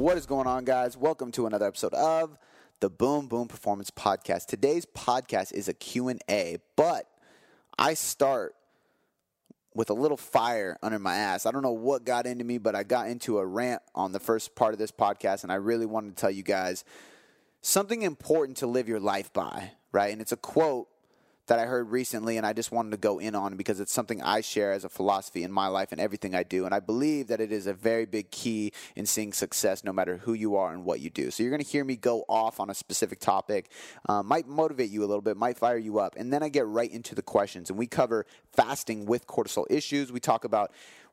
[0.00, 0.96] What is going on, guys?
[0.96, 2.38] Welcome to another episode of
[2.80, 4.46] the Boom Boom Performance Podcast.
[4.46, 7.04] Today's podcast is a Q&A, but
[7.78, 8.54] I start
[9.74, 11.44] with a little fire under my ass.
[11.44, 14.20] I don't know what got into me, but I got into a rant on the
[14.20, 16.82] first part of this podcast, and I really wanted to tell you guys
[17.60, 20.14] something important to live your life by, right?
[20.14, 20.88] And it's a quote
[21.50, 24.22] that I heard recently, and I just wanted to go in on because it's something
[24.22, 26.64] I share as a philosophy in my life and everything I do.
[26.64, 30.18] And I believe that it is a very big key in seeing success no matter
[30.18, 31.28] who you are and what you do.
[31.32, 33.68] So you're going to hear me go off on a specific topic,
[34.08, 36.14] uh, might motivate you a little bit, might fire you up.
[36.16, 40.12] And then I get right into the questions, and we cover fasting with cortisol issues.
[40.12, 40.70] We talk about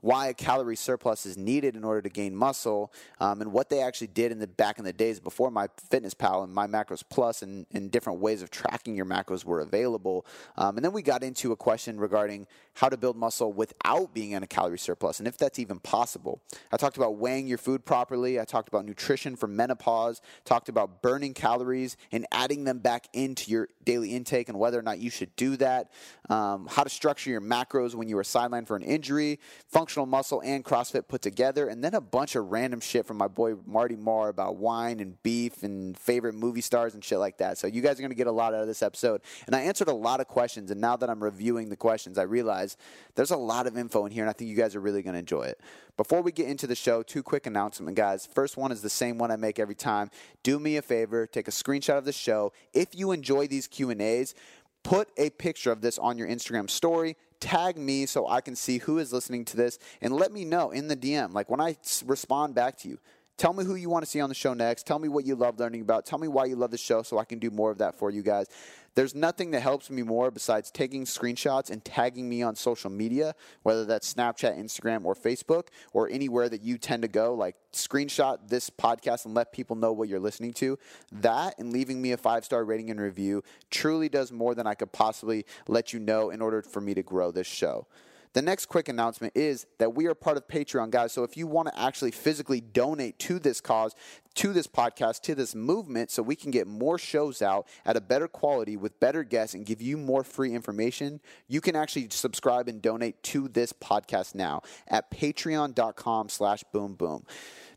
[0.07, 3.81] why a calorie surplus is needed in order to gain muscle, um, and what they
[3.81, 7.03] actually did in the back in the days before my Fitness Pal and my Macros
[7.09, 10.25] Plus, and, and different ways of tracking your macros were available.
[10.55, 14.31] Um, and then we got into a question regarding how to build muscle without being
[14.31, 16.39] in a calorie surplus, and if that's even possible.
[16.71, 18.39] I talked about weighing your food properly.
[18.39, 20.21] I talked about nutrition for menopause.
[20.45, 24.83] Talked about burning calories and adding them back into your daily intake, and whether or
[24.83, 25.91] not you should do that.
[26.29, 30.41] Um, how to structure your macros when you are sidelined for an injury functional muscle
[30.45, 33.95] and CrossFit put together, and then a bunch of random shit from my boy Marty
[33.95, 37.57] Moore about wine and beef and favorite movie stars and shit like that.
[37.57, 39.21] So you guys are going to get a lot out of this episode.
[39.45, 42.23] And I answered a lot of questions, and now that I'm reviewing the questions, I
[42.23, 42.77] realize
[43.15, 45.13] there's a lot of info in here, and I think you guys are really going
[45.13, 45.59] to enjoy it.
[45.97, 48.27] Before we get into the show, two quick announcements, guys.
[48.27, 50.11] First one is the same one I make every time.
[50.43, 52.53] Do me a favor, take a screenshot of the show.
[52.73, 54.35] If you enjoy these Q&As,
[54.83, 58.79] put a picture of this on your Instagram story tag me so I can see
[58.79, 61.33] who is listening to this and let me know in the DM.
[61.33, 62.99] Like when I respond back to you,
[63.37, 64.85] tell me who you want to see on the show next.
[64.85, 66.05] Tell me what you love learning about.
[66.05, 68.09] Tell me why you love the show so I can do more of that for
[68.09, 68.47] you guys.
[68.95, 73.35] There's nothing that helps me more besides taking screenshots and tagging me on social media,
[73.61, 77.35] whether that's Snapchat, Instagram, or Facebook, or anywhere that you tend to go.
[77.35, 80.79] Like screenshot this podcast and let people know what you're listening to.
[81.11, 84.73] That and leaving me a five star rating and review truly does more than I
[84.73, 87.85] could possibly let you know in order for me to grow this show.
[88.33, 91.11] The next quick announcement is that we are part of Patreon, guys.
[91.11, 93.95] So if you want to actually physically donate to this cause,
[94.35, 98.01] to this podcast, to this movement, so we can get more shows out at a
[98.01, 102.67] better quality with better guests and give you more free information, you can actually subscribe
[102.67, 107.25] and donate to this podcast now at patreon.com slash boom boom.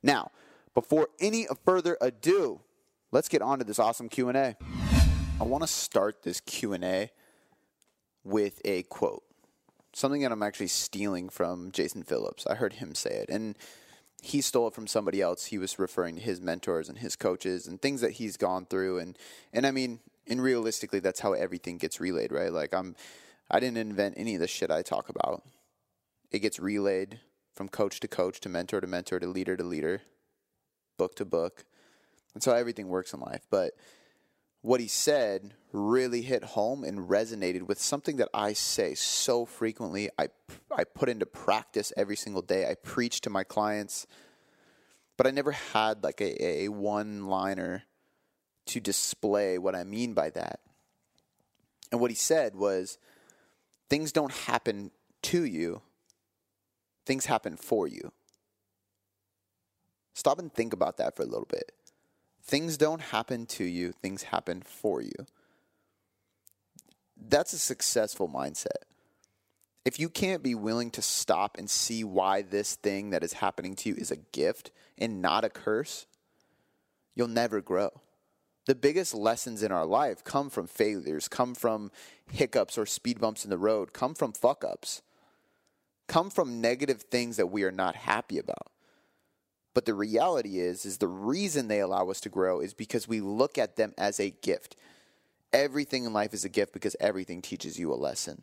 [0.02, 0.30] Now,
[0.74, 2.60] before any further ado,
[3.12, 4.56] let's get on to this awesome Q&A.
[5.40, 7.10] I want to start this Q&A
[8.22, 9.22] with a quote
[9.92, 12.46] something that I'm actually stealing from Jason Phillips.
[12.46, 13.56] I heard him say it, and
[14.22, 15.46] he stole it from somebody else.
[15.46, 18.98] He was referring to his mentors and his coaches and things that he's gone through,
[18.98, 19.18] and
[19.52, 22.52] and I mean, and realistically, that's how everything gets relayed, right?
[22.52, 22.94] Like I'm,
[23.50, 25.42] I didn't invent any of the shit I talk about.
[26.30, 27.20] It gets relayed
[27.54, 30.02] from coach to coach to mentor to mentor to leader to leader,
[30.96, 31.64] book to book.
[32.34, 33.72] That's how everything works in life, but
[34.62, 40.10] what he said really hit home and resonated with something that I say so frequently.
[40.18, 40.28] I,
[40.76, 42.68] I put into practice every single day.
[42.68, 44.06] I preach to my clients,
[45.16, 47.84] but I never had like a, a one liner
[48.66, 50.60] to display what I mean by that.
[51.90, 52.98] And what he said was
[53.88, 54.90] things don't happen
[55.22, 55.82] to you,
[57.06, 58.12] things happen for you.
[60.14, 61.72] Stop and think about that for a little bit.
[62.50, 65.12] Things don't happen to you, things happen for you.
[67.16, 68.88] That's a successful mindset.
[69.84, 73.76] If you can't be willing to stop and see why this thing that is happening
[73.76, 76.06] to you is a gift and not a curse,
[77.14, 77.90] you'll never grow.
[78.66, 81.92] The biggest lessons in our life come from failures, come from
[82.32, 85.02] hiccups or speed bumps in the road, come from fuck ups,
[86.08, 88.72] come from negative things that we are not happy about.
[89.74, 93.20] But the reality is is the reason they allow us to grow is because we
[93.20, 94.76] look at them as a gift.
[95.52, 98.42] Everything in life is a gift because everything teaches you a lesson.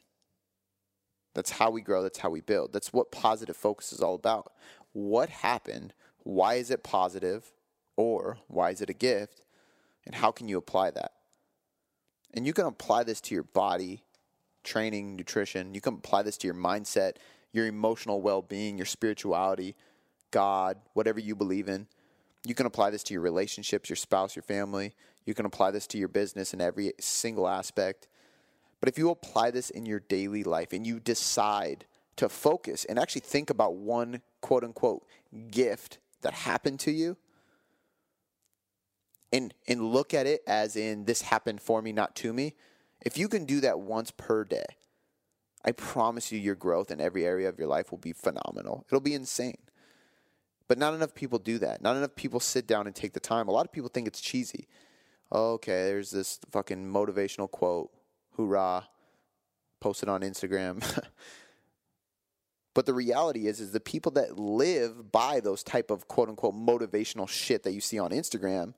[1.33, 2.73] That's how we grow, that's how we build.
[2.73, 4.51] That's what positive focus is all about.
[4.93, 5.93] What happened?
[6.23, 7.51] Why is it positive?
[7.95, 9.41] Or why is it a gift?
[10.05, 11.11] And how can you apply that?
[12.33, 14.03] And you can apply this to your body,
[14.63, 15.73] training, nutrition.
[15.73, 17.13] You can apply this to your mindset,
[17.51, 19.75] your emotional well being, your spirituality,
[20.37, 21.87] God, whatever you believe in.
[22.45, 24.93] You can apply this to your relationships, your spouse, your family.
[25.25, 28.07] You can apply this to your business in every single aspect.
[28.79, 31.87] But if you apply this in your daily life and you decide
[32.17, 35.07] to focus and actually think about one quote unquote
[35.49, 37.17] gift that happened to you
[39.33, 42.53] and and look at it as in this happened for me not to me
[43.01, 44.65] if you can do that once per day
[45.65, 48.99] i promise you your growth in every area of your life will be phenomenal it'll
[48.99, 49.57] be insane
[50.67, 51.81] But not enough people do that.
[51.81, 53.47] Not enough people sit down and take the time.
[53.47, 54.67] A lot of people think it's cheesy.
[55.31, 57.91] Okay, there's this fucking motivational quote.
[58.35, 58.87] Hoorah.
[59.79, 60.83] Posted on Instagram.
[62.73, 66.55] but the reality is is the people that live by those type of quote unquote
[66.55, 68.73] motivational shit that you see on Instagram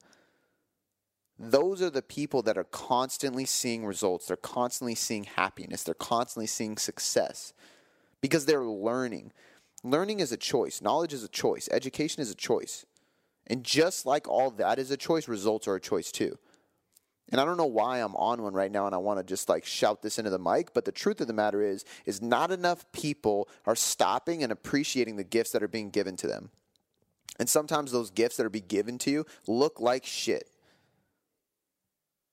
[1.40, 4.28] those are the people that are constantly seeing results.
[4.28, 5.84] They're constantly seeing happiness.
[5.84, 7.54] They're constantly seeing success
[8.20, 9.32] because they're learning.
[9.84, 10.82] Learning is a choice.
[10.82, 11.70] Knowledge is a choice.
[11.72, 12.86] Education is a choice.
[13.48, 16.38] And just like all that is a choice, results are a choice too.
[17.32, 19.50] And I don't know why I'm on one right now and I want to just
[19.50, 22.52] like shout this into the mic, but the truth of the matter is is not
[22.52, 26.50] enough people are stopping and appreciating the gifts that are being given to them.
[27.38, 30.50] And sometimes those gifts that are being given to you look like shit.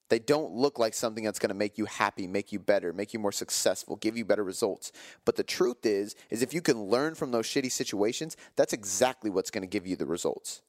[0.08, 3.12] They don't look like something that's going to make you happy, make you better, make
[3.12, 4.92] you more successful, give you better results.
[5.24, 9.30] But the truth is is if you can learn from those shitty situations, that's exactly
[9.30, 10.62] what's going to give you the results.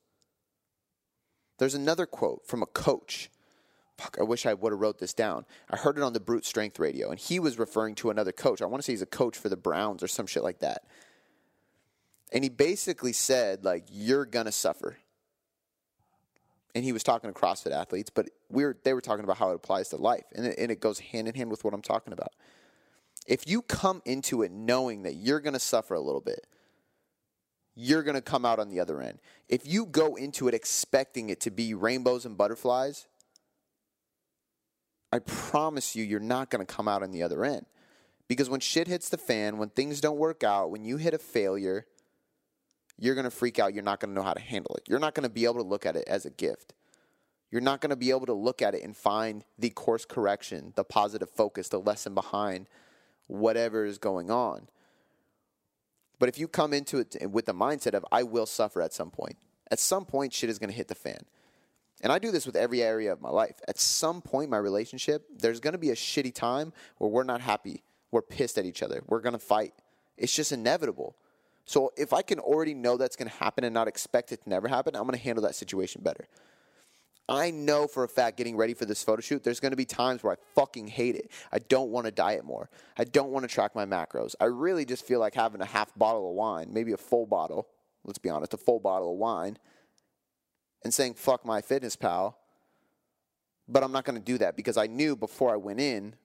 [1.59, 3.29] There's another quote from a coach.
[3.97, 5.45] Fuck, I wish I would have wrote this down.
[5.69, 8.61] I heard it on the Brute Strength radio and he was referring to another coach.
[8.61, 10.83] I want to say he's a coach for the Browns or some shit like that.
[12.31, 14.97] And he basically said like you're going to suffer
[16.75, 19.51] and he was talking to CrossFit athletes, but we were, they were talking about how
[19.51, 21.81] it applies to life, and it, and it goes hand in hand with what I'm
[21.81, 22.29] talking about.
[23.25, 26.47] If you come into it knowing that you're going to suffer a little bit,
[27.75, 29.19] you're going to come out on the other end.
[29.49, 33.07] If you go into it expecting it to be rainbows and butterflies,
[35.11, 37.65] I promise you, you're not going to come out on the other end.
[38.27, 41.17] Because when shit hits the fan, when things don't work out, when you hit a
[41.17, 41.85] failure,
[42.99, 43.73] you're going to freak out.
[43.73, 44.83] You're not going to know how to handle it.
[44.87, 46.73] You're not going to be able to look at it as a gift.
[47.51, 50.73] You're not going to be able to look at it and find the course correction,
[50.75, 52.67] the positive focus, the lesson behind
[53.27, 54.67] whatever is going on.
[56.19, 59.11] But if you come into it with the mindset of, I will suffer at some
[59.11, 59.37] point,
[59.69, 61.19] at some point, shit is going to hit the fan.
[62.01, 63.59] And I do this with every area of my life.
[63.67, 67.41] At some point, my relationship, there's going to be a shitty time where we're not
[67.41, 67.83] happy.
[68.11, 69.03] We're pissed at each other.
[69.07, 69.73] We're going to fight.
[70.17, 71.15] It's just inevitable.
[71.67, 74.49] So if I can already know that's going to happen and not expect it to
[74.49, 76.27] never happen, I'm going to handle that situation better.
[77.29, 79.83] I know for a fact getting ready for this photo shoot, there's going to be
[79.83, 81.29] times where I fucking hate it.
[81.51, 82.69] I don't want to diet more.
[82.97, 84.33] I don't want to track my macros.
[84.39, 87.67] I really just feel like having a half bottle of wine, maybe a full bottle,
[88.05, 89.57] let's be honest, a full bottle of wine,
[90.85, 92.35] and saying, fuck MyFitnessPal.
[93.67, 96.15] But I'm not going to do that because I knew before I went in,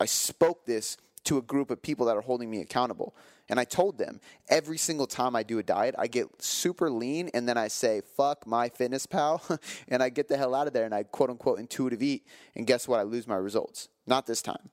[0.00, 3.14] I spoke this to a group of people that are holding me accountable.
[3.48, 7.30] And I told them every single time I do a diet, I get super lean
[7.32, 9.58] and then I say, fuck MyFitnessPal.
[9.88, 12.26] and I get the hell out of there and I quote unquote intuitive eat.
[12.54, 13.00] And guess what?
[13.00, 13.88] I lose my results.
[14.06, 14.70] Not this time.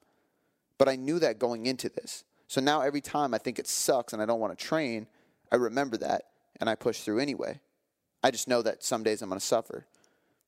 [0.77, 2.25] But I knew that going into this.
[2.47, 5.07] So now every time I think it sucks and I don't want to train,
[5.51, 6.23] I remember that
[6.59, 7.61] and I push through anyway.
[8.23, 9.85] I just know that some days I'm going to suffer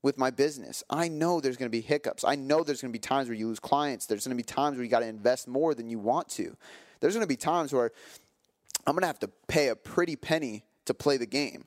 [0.08, 0.86] with my business.
[0.90, 2.24] I know there's going to be hiccups.
[2.24, 4.06] I know there's going to be times where you lose clients.
[4.06, 6.56] There's going to be times where you got to invest more than you want to.
[7.02, 7.92] There's going to be times where
[8.88, 11.66] I'm going to have to pay a pretty penny to play the game.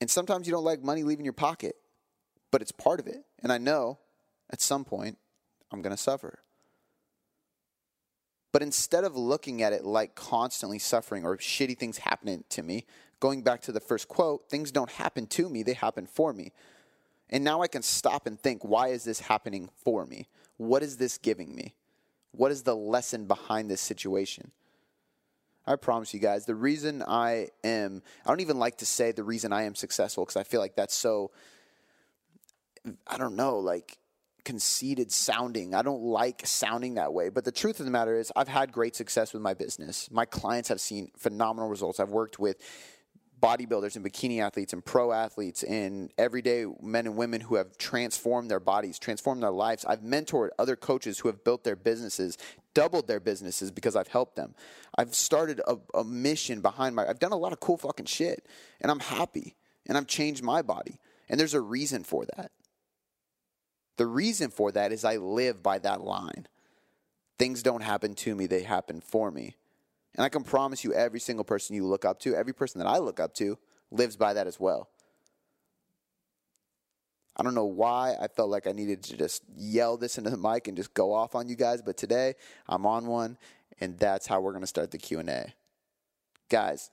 [0.00, 1.76] And sometimes you don't like money leaving your pocket,
[2.50, 3.26] but it's part of it.
[3.42, 3.98] And I know
[4.48, 5.18] at some point
[5.70, 6.38] I'm going to suffer.
[8.50, 12.86] But instead of looking at it like constantly suffering or shitty things happening to me,
[13.20, 16.52] going back to the first quote, things don't happen to me, they happen for me.
[17.30, 20.28] And now I can stop and think, why is this happening for me?
[20.58, 21.74] What is this giving me?
[22.32, 24.52] What is the lesson behind this situation?
[25.66, 29.24] I promise you guys, the reason I am, I don't even like to say the
[29.24, 31.32] reason I am successful because I feel like that's so,
[33.06, 33.98] I don't know, like
[34.44, 35.74] conceited sounding.
[35.74, 37.30] I don't like sounding that way.
[37.30, 40.08] But the truth of the matter is, I've had great success with my business.
[40.12, 41.98] My clients have seen phenomenal results.
[41.98, 42.58] I've worked with
[43.40, 48.50] bodybuilders and bikini athletes and pro athletes and everyday men and women who have transformed
[48.50, 49.84] their bodies, transformed their lives.
[49.84, 52.38] I've mentored other coaches who have built their businesses,
[52.74, 54.54] doubled their businesses because I've helped them.
[54.96, 58.46] I've started a, a mission behind my, I've done a lot of cool fucking shit
[58.80, 59.54] and I'm happy
[59.86, 60.98] and I've changed my body.
[61.28, 62.52] And there's a reason for that.
[63.96, 66.46] The reason for that is I live by that line.
[67.38, 69.56] Things don't happen to me, they happen for me.
[70.16, 72.88] And I can promise you, every single person you look up to, every person that
[72.88, 73.58] I look up to,
[73.90, 74.88] lives by that as well.
[77.36, 80.38] I don't know why I felt like I needed to just yell this into the
[80.38, 82.34] mic and just go off on you guys, but today
[82.66, 83.36] I'm on one,
[83.78, 85.52] and that's how we're going to start the Q&A.
[86.48, 86.90] Guys,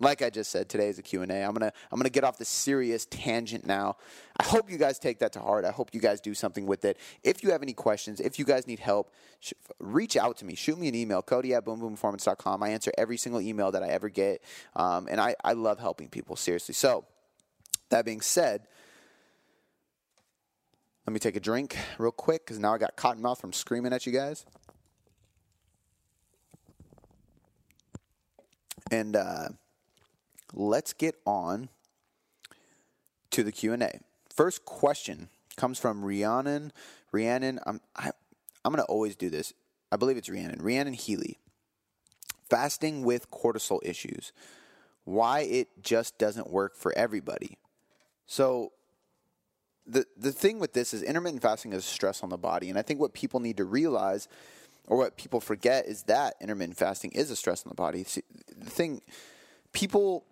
[0.00, 1.24] like I just said, today is a Q&A.
[1.24, 3.96] I'm going to I'm going to get off the serious tangent now.
[4.38, 5.66] I hope you guys take that to heart.
[5.66, 6.98] I hope you guys do something with it.
[7.22, 10.54] If you have any questions, if you guys need help, sh- reach out to me.
[10.54, 12.62] Shoot me an email, cody at boomboomperformance.com.
[12.62, 14.42] I answer every single email that I ever get.
[14.74, 16.74] Um, and I, I love helping people, seriously.
[16.74, 17.04] So,
[17.90, 18.62] that being said,
[21.06, 23.92] let me take a drink real quick because now I got cotton mouth from screaming
[23.92, 24.46] at you guys.
[28.90, 29.48] And uh,
[30.52, 31.68] let's get on
[33.30, 34.00] to the Q&A.
[34.34, 36.72] First question comes from Rhiannon.
[37.12, 38.10] Rhiannon, I'm, I,
[38.64, 39.52] I'm going to always do this.
[39.92, 40.62] I believe it's Rhiannon.
[40.62, 41.38] Rhiannon Healy.
[42.48, 44.32] Fasting with cortisol issues.
[45.04, 47.58] Why it just doesn't work for everybody.
[48.26, 48.72] So
[49.86, 52.82] the the thing with this is intermittent fasting is stress on the body, and I
[52.82, 54.28] think what people need to realize,
[54.86, 58.04] or what people forget, is that intermittent fasting is a stress on the body.
[58.04, 58.22] See,
[58.56, 59.00] the thing,
[59.72, 60.24] people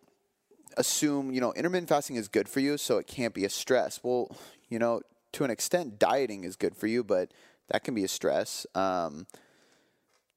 [0.78, 4.00] assume you know intermittent fasting is good for you, so it can't be a stress.
[4.02, 4.35] Well,
[4.68, 7.32] you know, to an extent, dieting is good for you, but
[7.68, 8.66] that can be a stress.
[8.75, 9.26] Um,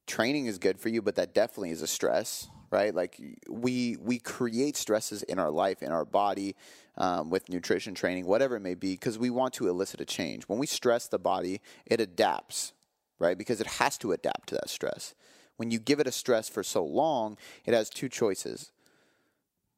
[0.08, 2.96] training is good for you, but that definitely is a stress right?
[2.96, 6.56] Like we we create stresses in our life, in our body,
[6.98, 10.44] um, with nutrition training, whatever it may be, because we want to elicit a change.
[10.46, 12.74] When we stress the body, it adapts,
[13.20, 13.38] right?
[13.38, 15.14] Because it has to adapt to that stress.
[15.58, 18.72] When you give it a stress for so long, it has two choices: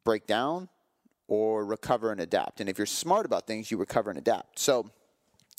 [0.03, 0.69] break down
[1.27, 2.59] or recover and adapt.
[2.59, 4.59] And if you're smart about things, you recover and adapt.
[4.59, 4.89] So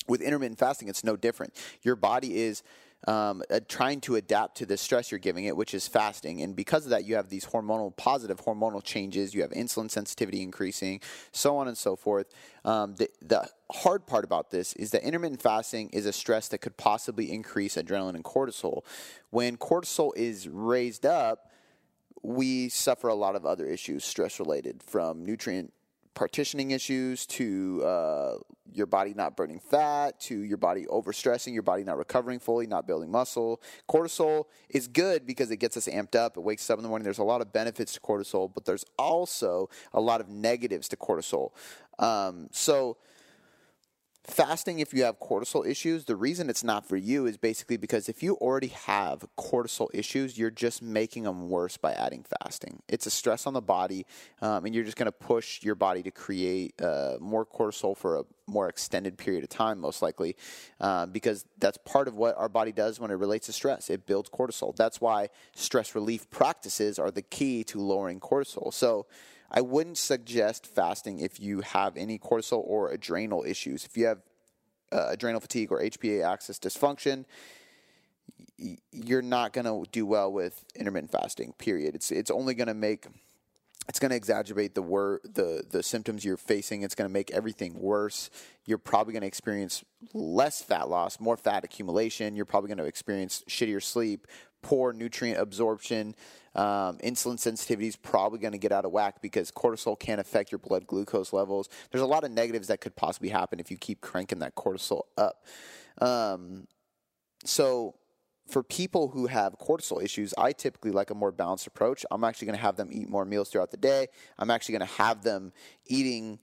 [0.07, 1.53] with intermittent fasting, it's no different.
[1.81, 2.63] Your body is
[3.07, 6.41] um, uh, trying to adapt to the stress you're giving it, which is fasting.
[6.41, 9.33] And because of that, you have these hormonal, positive hormonal changes.
[9.33, 12.27] You have insulin sensitivity increasing, so on and so forth.
[12.63, 16.59] Um, the, the hard part about this is that intermittent fasting is a stress that
[16.59, 18.81] could possibly increase adrenaline and cortisol.
[19.29, 21.51] When cortisol is raised up,
[22.23, 25.71] we suffer a lot of other issues stress related from nutrient
[26.15, 28.35] partitioning issues to uh,
[28.73, 32.87] your body not burning fat to your body overstressing, your body not recovering fully, not
[32.87, 33.61] building muscle.
[33.87, 36.37] Cortisol is good because it gets us amped up.
[36.37, 37.03] It wakes us up in the morning.
[37.03, 40.97] There's a lot of benefits to cortisol, but there's also a lot of negatives to
[40.97, 41.51] cortisol.
[41.99, 42.97] Um, so,
[44.27, 48.09] fasting if you have cortisol issues the reason it's not for you is basically because
[48.09, 52.81] if you already have cortisol issues you're just making them worse by adding fasting.
[52.87, 54.05] It's a stress on the body
[54.41, 58.19] um, and you're just going to push your body to create uh, more cortisol for
[58.19, 60.35] a more extended period of time most likely
[60.79, 63.89] uh, because that's part of what our body does when it relates to stress.
[63.89, 64.75] It builds cortisol.
[64.75, 68.73] That's why stress relief practices are the key to lowering cortisol.
[68.73, 69.07] So
[69.51, 73.85] I wouldn't suggest fasting if you have any cortisol or adrenal issues.
[73.85, 74.21] If you have
[74.91, 77.25] uh, adrenal fatigue or HPA axis dysfunction,
[78.91, 81.53] you're not going to do well with intermittent fasting.
[81.57, 81.95] Period.
[81.95, 83.07] It's it's only going to make
[83.87, 86.81] it's going to exacerbate the wor- the the symptoms you're facing.
[86.81, 88.29] It's going to make everything worse.
[88.65, 89.83] You're probably going to experience
[90.13, 92.35] less fat loss, more fat accumulation.
[92.35, 94.27] You're probably going to experience shittier sleep,
[94.65, 96.15] poor nutrient absorption.
[96.55, 100.51] Um, insulin sensitivity is probably going to get out of whack because cortisol can affect
[100.51, 101.69] your blood glucose levels.
[101.91, 105.03] There's a lot of negatives that could possibly happen if you keep cranking that cortisol
[105.17, 105.45] up.
[106.01, 106.65] Um,
[107.43, 107.93] so
[108.47, 112.03] for people who have cortisol issues, I typically like a more balanced approach.
[112.09, 114.07] I'm actually going to have them eat more meals throughout the day.
[114.39, 115.53] I'm actually going to have them
[115.85, 116.39] eating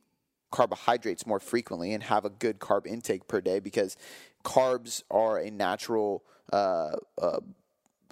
[0.52, 3.96] carbohydrates more frequently and have a good carb intake per day because
[4.44, 7.40] carbs are a natural uh, uh,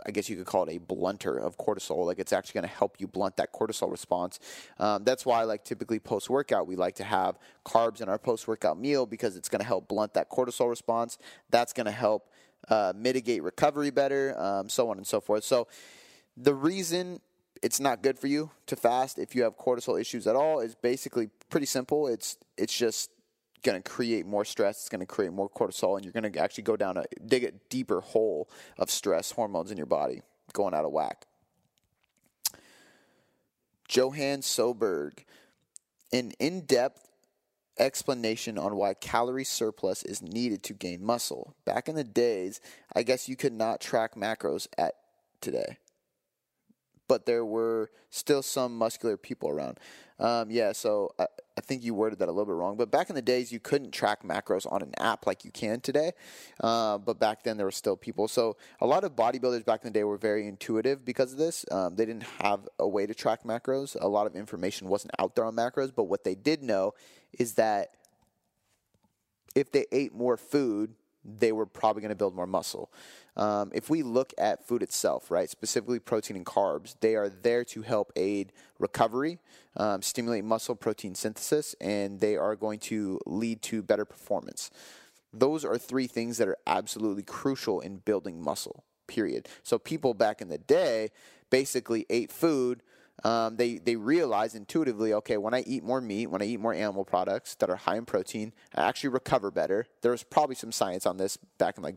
[0.06, 2.06] I guess you could call it a blunter of cortisol.
[2.06, 4.38] Like it's actually going to help you blunt that cortisol response.
[4.78, 8.48] Um, that's why, like typically post workout, we like to have carbs in our post
[8.48, 11.18] workout meal because it's going to help blunt that cortisol response.
[11.50, 12.30] That's going to help
[12.68, 15.44] uh, mitigate recovery better, um, so on and so forth.
[15.44, 15.68] So
[16.36, 17.20] the reason
[17.62, 20.74] it's not good for you to fast if you have cortisol issues at all is
[20.74, 22.06] basically pretty simple.
[22.06, 23.10] It's it's just
[23.62, 24.80] going to create more stress.
[24.80, 27.44] It's going to create more cortisol, and you're going to actually go down a dig
[27.44, 28.48] a deeper hole
[28.78, 31.26] of stress hormones in your body going out of whack.
[33.88, 35.24] Johan Soberg,
[36.12, 37.08] an in-depth
[37.78, 41.54] explanation on why calorie surplus is needed to gain muscle.
[41.64, 42.60] Back in the days,
[42.94, 44.94] I guess you could not track macros at
[45.40, 45.78] today
[47.10, 49.80] but there were still some muscular people around.
[50.20, 51.26] Um, yeah, so I,
[51.60, 52.76] I, think you worded that a little bit wrong.
[52.76, 55.80] But back in the days, you couldn't track macros on an app like you can
[55.80, 56.12] today.
[56.60, 58.28] Uh, but back then, there were still people.
[58.28, 61.64] So a lot of bodybuilders back in the day were very intuitive because of this.
[61.70, 63.96] Um, they didn't have a way to track macros.
[64.00, 65.92] A lot of information wasn't out there on macros.
[65.94, 66.94] But what they did know
[67.38, 67.90] is that
[69.54, 72.90] if they ate more food they were probably going to build more muscle.
[73.36, 77.64] Um, if we look at food itself, right, specifically protein and carbs, they are there
[77.64, 79.38] to help aid recovery,
[79.76, 84.70] um, stimulate muscle protein synthesis, and they are going to lead to better performance.
[85.32, 89.48] Those are three things that are absolutely crucial in building muscle, period.
[89.62, 91.10] So people back in the day
[91.50, 92.82] basically ate food
[93.24, 96.72] um, they they realize intuitively, okay, when I eat more meat, when I eat more
[96.72, 99.86] animal products that are high in protein, I actually recover better.
[100.02, 101.96] There was probably some science on this back in like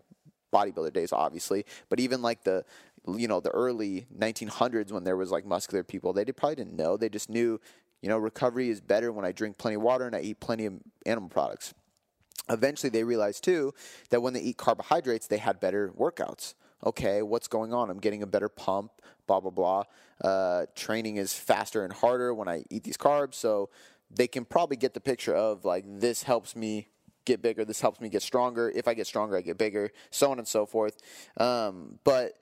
[0.52, 2.66] bodybuilder days, obviously, but even like the
[3.08, 6.76] you know the early 1900s when there was like muscular people, they did, probably didn't
[6.76, 6.98] know.
[6.98, 7.60] They just knew,
[8.02, 10.66] you know, recovery is better when I drink plenty of water and I eat plenty
[10.66, 10.74] of
[11.06, 11.74] animal products.
[12.50, 13.74] Eventually, they realized too
[14.10, 17.90] that when they eat carbohydrates, they had better workouts okay, what's going on?
[17.90, 18.92] I'm getting a better pump,
[19.28, 19.84] blah, blah, blah.
[20.24, 23.36] Uh, training is faster and harder when I eat these carbs.
[23.36, 23.70] So
[24.10, 26.88] they can probably get the picture of like, this helps me
[27.26, 28.72] get bigger, this helps me get stronger.
[28.76, 30.98] If I get stronger, I get bigger, so on and so forth.
[31.38, 32.34] Um, but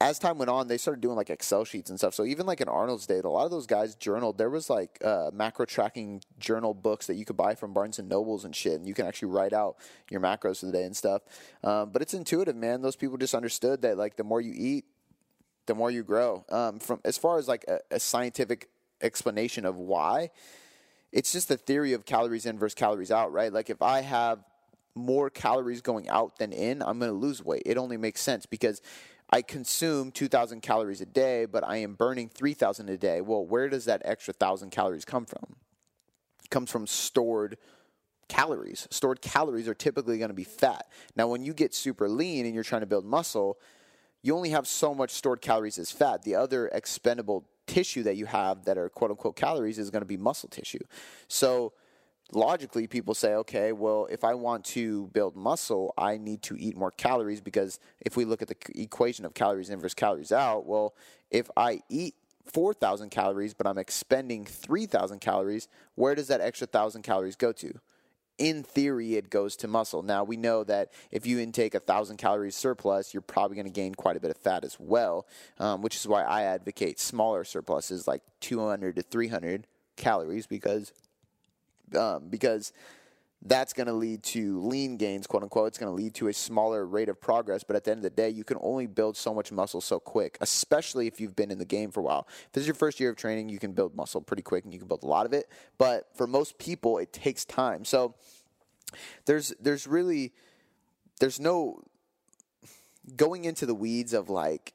[0.00, 2.14] as time went on, they started doing like Excel sheets and stuff.
[2.14, 4.38] So even like in Arnold's day, a lot of those guys journaled.
[4.38, 8.08] There was like uh, macro tracking journal books that you could buy from Barnes and
[8.08, 9.76] Nobles and shit, and you can actually write out
[10.08, 11.22] your macros for the day and stuff.
[11.64, 12.80] Um, but it's intuitive, man.
[12.80, 14.84] Those people just understood that like the more you eat,
[15.66, 16.44] the more you grow.
[16.48, 18.68] Um, from as far as like a, a scientific
[19.00, 20.30] explanation of why,
[21.10, 23.52] it's just the theory of calories in versus calories out, right?
[23.52, 24.44] Like if I have
[24.94, 27.62] more calories going out than in, I'm going to lose weight.
[27.66, 28.82] It only makes sense because
[29.30, 33.20] I consume 2,000 calories a day, but I am burning 3,000 a day.
[33.20, 35.56] Well, where does that extra 1,000 calories come from?
[36.42, 37.58] It comes from stored
[38.28, 38.88] calories.
[38.90, 40.86] Stored calories are typically going to be fat.
[41.14, 43.58] Now, when you get super lean and you're trying to build muscle,
[44.22, 46.22] you only have so much stored calories as fat.
[46.22, 50.06] The other expendable tissue that you have that are quote unquote calories is going to
[50.06, 50.80] be muscle tissue.
[51.28, 51.74] So,
[52.32, 56.76] logically people say okay well if i want to build muscle i need to eat
[56.76, 60.66] more calories because if we look at the equation of calories in versus calories out
[60.66, 60.94] well
[61.30, 67.02] if i eat 4000 calories but i'm expending 3000 calories where does that extra 1000
[67.02, 67.80] calories go to?
[68.38, 70.04] In theory it goes to muscle.
[70.04, 73.72] Now we know that if you intake a thousand calories surplus you're probably going to
[73.72, 75.26] gain quite a bit of fat as well
[75.58, 80.92] um, which is why i advocate smaller surpluses like 200 to 300 calories because
[81.96, 82.72] um, because
[83.42, 85.68] that's going to lead to lean gains, quote unquote.
[85.68, 87.62] It's going to lead to a smaller rate of progress.
[87.62, 90.00] But at the end of the day, you can only build so much muscle so
[90.00, 92.26] quick, especially if you've been in the game for a while.
[92.46, 94.72] If this is your first year of training, you can build muscle pretty quick and
[94.72, 95.48] you can build a lot of it.
[95.78, 97.84] But for most people, it takes time.
[97.84, 98.14] So
[99.26, 100.32] there's there's really
[101.20, 101.82] there's no
[103.16, 104.74] going into the weeds of like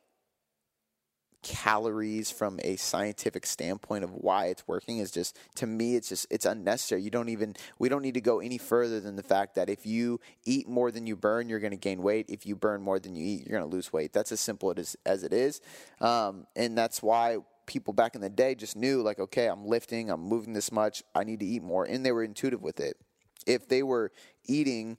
[1.43, 6.25] calories from a scientific standpoint of why it's working is just to me it's just
[6.29, 7.01] it's unnecessary.
[7.01, 9.85] You don't even we don't need to go any further than the fact that if
[9.85, 12.25] you eat more than you burn you're going to gain weight.
[12.29, 14.13] If you burn more than you eat you're going to lose weight.
[14.13, 15.61] That's as simple as, as it is.
[16.01, 20.09] Um, and that's why people back in the day just knew like okay i'm lifting
[20.09, 22.97] i'm moving this much i need to eat more and they were intuitive with it.
[23.45, 24.11] If they were
[24.45, 24.97] eating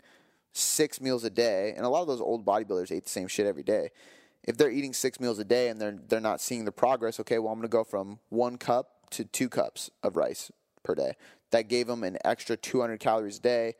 [0.52, 3.46] six meals a day and a lot of those old bodybuilders ate the same shit
[3.46, 3.90] every day
[4.44, 7.38] if they're eating six meals a day and they're they're not seeing the progress, okay,
[7.38, 10.50] well I'm going to go from one cup to two cups of rice
[10.82, 11.14] per day.
[11.50, 13.74] That gave them an extra 200 calories a day.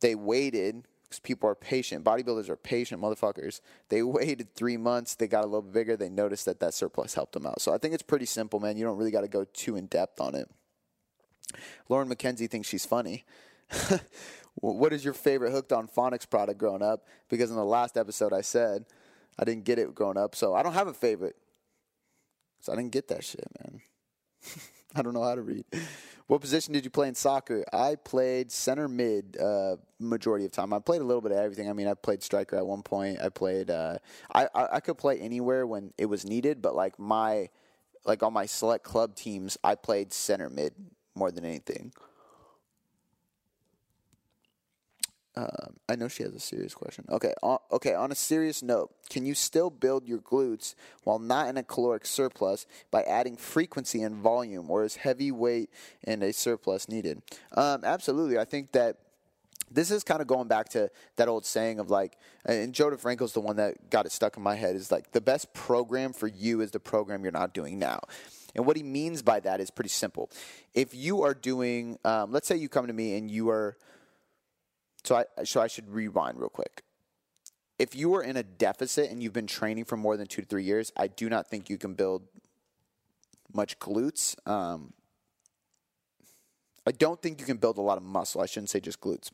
[0.00, 2.04] They waited because people are patient.
[2.04, 3.60] Bodybuilders are patient motherfuckers.
[3.88, 5.16] They waited three months.
[5.16, 5.96] They got a little bigger.
[5.96, 7.60] They noticed that that surplus helped them out.
[7.60, 8.76] So I think it's pretty simple, man.
[8.76, 10.48] You don't really got to go too in depth on it.
[11.88, 13.24] Lauren McKenzie thinks she's funny.
[14.54, 17.06] what is your favorite hooked on phonics product growing up?
[17.28, 18.86] Because in the last episode I said
[19.38, 21.36] I didn't get it growing up, so I don't have a favorite.
[22.60, 23.80] So I didn't get that shit, man.
[24.94, 25.64] I don't know how to read.
[26.26, 27.64] What position did you play in soccer?
[27.72, 30.72] I played center mid uh, majority of time.
[30.72, 31.68] I played a little bit of everything.
[31.68, 33.20] I mean, I played striker at one point.
[33.20, 33.70] I played.
[33.70, 33.98] Uh,
[34.32, 37.48] I, I I could play anywhere when it was needed, but like my
[38.04, 40.72] like on my select club teams, I played center mid
[41.14, 41.92] more than anything.
[45.40, 47.06] Um, I know she has a serious question.
[47.08, 47.94] Okay, uh, okay.
[47.94, 50.74] On a serious note, can you still build your glutes
[51.04, 55.70] while not in a caloric surplus by adding frequency and volume, or is heavy weight
[56.04, 57.22] and a surplus needed?
[57.56, 58.38] Um, absolutely.
[58.38, 58.96] I think that
[59.70, 63.32] this is kind of going back to that old saying of like, and Joe DeFranco's
[63.32, 66.26] the one that got it stuck in my head is like the best program for
[66.26, 68.00] you is the program you're not doing now.
[68.54, 70.28] And what he means by that is pretty simple.
[70.74, 73.78] If you are doing, um, let's say you come to me and you are
[75.04, 76.82] so I so I should rewind real quick.
[77.78, 80.46] If you are in a deficit and you've been training for more than two to
[80.46, 82.22] three years, I do not think you can build
[83.54, 84.36] much glutes.
[84.46, 84.92] Um,
[86.86, 88.40] I don't think you can build a lot of muscle.
[88.40, 89.30] I shouldn't say just glutes.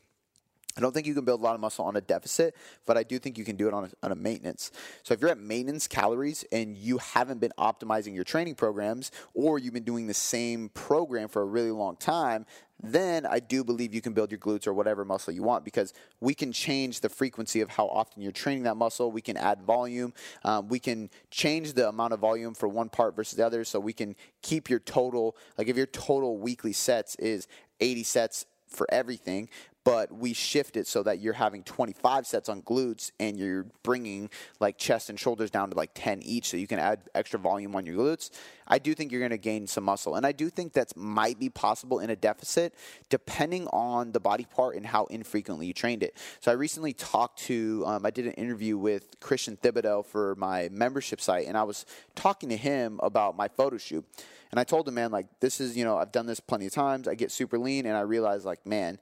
[0.77, 3.03] I don't think you can build a lot of muscle on a deficit, but I
[3.03, 4.71] do think you can do it on a, on a, maintenance.
[5.01, 9.57] So if you're at maintenance calories and you haven't been optimizing your training programs, or
[9.57, 12.45] you've been doing the same program for a really long time,
[12.81, 15.93] then I do believe you can build your glutes or whatever muscle you want because
[16.19, 19.11] we can change the frequency of how often you're training that muscle.
[19.11, 20.13] We can add volume.
[20.43, 23.63] Um, we can change the amount of volume for one part versus the other.
[23.63, 27.47] So we can keep your total, like if your total weekly sets is
[27.79, 29.49] 80 sets for everything,
[29.87, 34.29] but we shift it so that you're having 25 sets on glutes and you're bringing
[34.59, 37.73] like chest and shoulders down to like 10 each so you can add extra volume
[37.73, 38.29] on your glutes.
[38.67, 40.15] I do think you're going to gain some muscle.
[40.15, 42.75] And I do think that might be possible in a deficit
[43.07, 46.17] depending on the body part and how infrequently you trained it.
[46.41, 50.67] So I recently talked to, um, I did an interview with Christian Thibaudeau for my
[50.69, 54.03] membership site, and I was talking to him about my photo shoot.
[54.51, 56.73] And I told him, man, like, this is, you know, I've done this plenty of
[56.73, 57.07] times.
[57.07, 58.97] I get super lean, and I realize, like, man,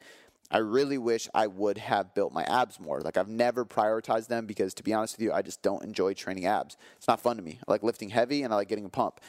[0.55, 3.01] I really wish I would have built my abs more.
[3.01, 6.13] Like I've never prioritized them because to be honest with you, I just don't enjoy
[6.13, 6.77] training abs.
[6.95, 7.59] It's not fun to me.
[7.67, 9.19] I like lifting heavy and I like getting a pump.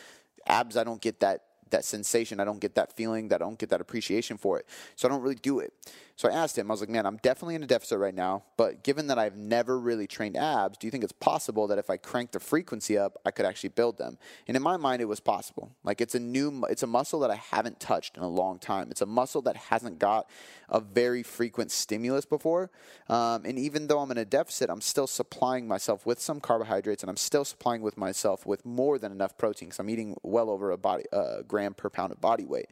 [0.47, 2.39] Abs I don't get that that sensation.
[2.39, 3.27] I don't get that feeling.
[3.27, 4.67] That I don't get that appreciation for it.
[4.95, 5.73] So I don't really do it.
[6.17, 6.71] So I asked him.
[6.71, 8.43] I was like, "Man, I'm definitely in a deficit right now.
[8.57, 11.91] But given that I've never really trained abs, do you think it's possible that if
[11.91, 14.17] I crank the frequency up, I could actually build them?"
[14.49, 15.73] And in my mind, it was possible.
[15.85, 18.91] Like it's a new, it's a muscle that I haven't touched in a long time.
[18.91, 20.31] It's a muscle that hasn't got
[20.71, 22.71] a very frequent stimulus before.
[23.09, 27.03] Um, and even though I'm in a deficit, I'm still supplying myself with some carbohydrates,
[27.03, 30.49] and I'm still supplying with myself with more than enough protein because I'm eating well
[30.49, 32.71] over a body uh, gram per pound of body weight.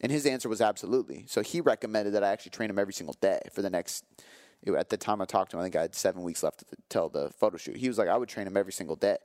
[0.00, 1.24] And his answer was absolutely.
[1.28, 4.04] So he recommended that I actually train him every single day for the next.
[4.66, 7.08] At the time I talked to him, I think I had seven weeks left till
[7.08, 7.76] the photo shoot.
[7.76, 9.18] He was like, I would train him every single day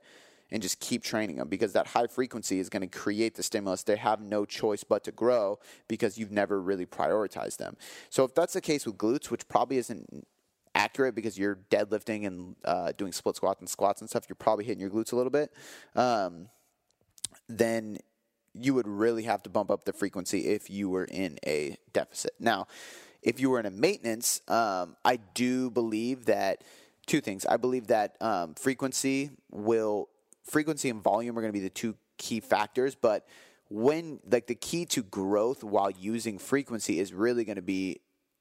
[0.50, 3.82] and just keep training them because that high frequency is going to create the stimulus.
[3.82, 7.76] They have no choice but to grow because you've never really prioritized them.
[8.10, 10.26] So if that's the case with glutes, which probably isn't
[10.74, 14.64] accurate because you're deadlifting and uh, doing split squats and squats and stuff, you're probably
[14.64, 15.52] hitting your glutes a little bit.
[15.94, 16.48] Um,
[17.48, 17.98] then
[18.54, 22.32] you would really have to bump up the frequency if you were in a deficit.
[22.38, 22.66] Now,
[23.22, 26.64] if you were in a maintenance, um, I do believe that
[27.06, 27.44] two things.
[27.46, 30.08] I believe that um, frequency will
[30.44, 33.26] frequency and volume are going to be the two key factors, but
[33.68, 38.00] when like the key to growth while using frequency is really going to be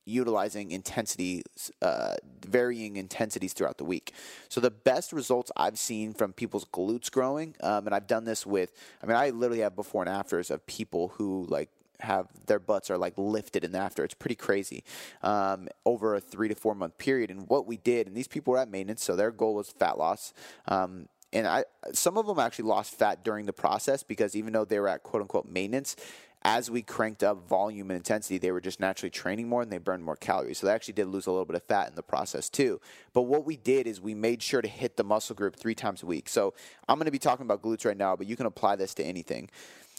[0.10, 1.43] utilizing intensity,
[1.82, 4.13] uh, varying intensities throughout the week.
[4.50, 8.45] So the best results I've seen from people's glutes growing, um, and I've done this
[8.45, 11.69] with, I mean, I literally have before and afters of people who like
[12.02, 14.04] have their butts are like lifted in the after.
[14.04, 14.84] It's pretty crazy
[15.22, 17.30] um, over a three to four month period.
[17.30, 19.98] And what we did, and these people were at maintenance, so their goal was fat
[19.98, 20.34] loss.
[20.67, 24.65] Um, and I some of them actually lost fat during the process because even though
[24.65, 25.95] they were at quote unquote maintenance,
[26.43, 29.78] as we cranked up volume and intensity, they were just naturally training more and they
[29.78, 30.60] burned more calories.
[30.60, 32.80] So they actually did lose a little bit of fat in the process too.
[33.13, 36.02] But what we did is we made sure to hit the muscle group three times
[36.02, 36.30] a week.
[36.30, 36.54] So
[36.88, 39.04] I'm going to be talking about glutes right now, but you can apply this to
[39.04, 39.49] anything.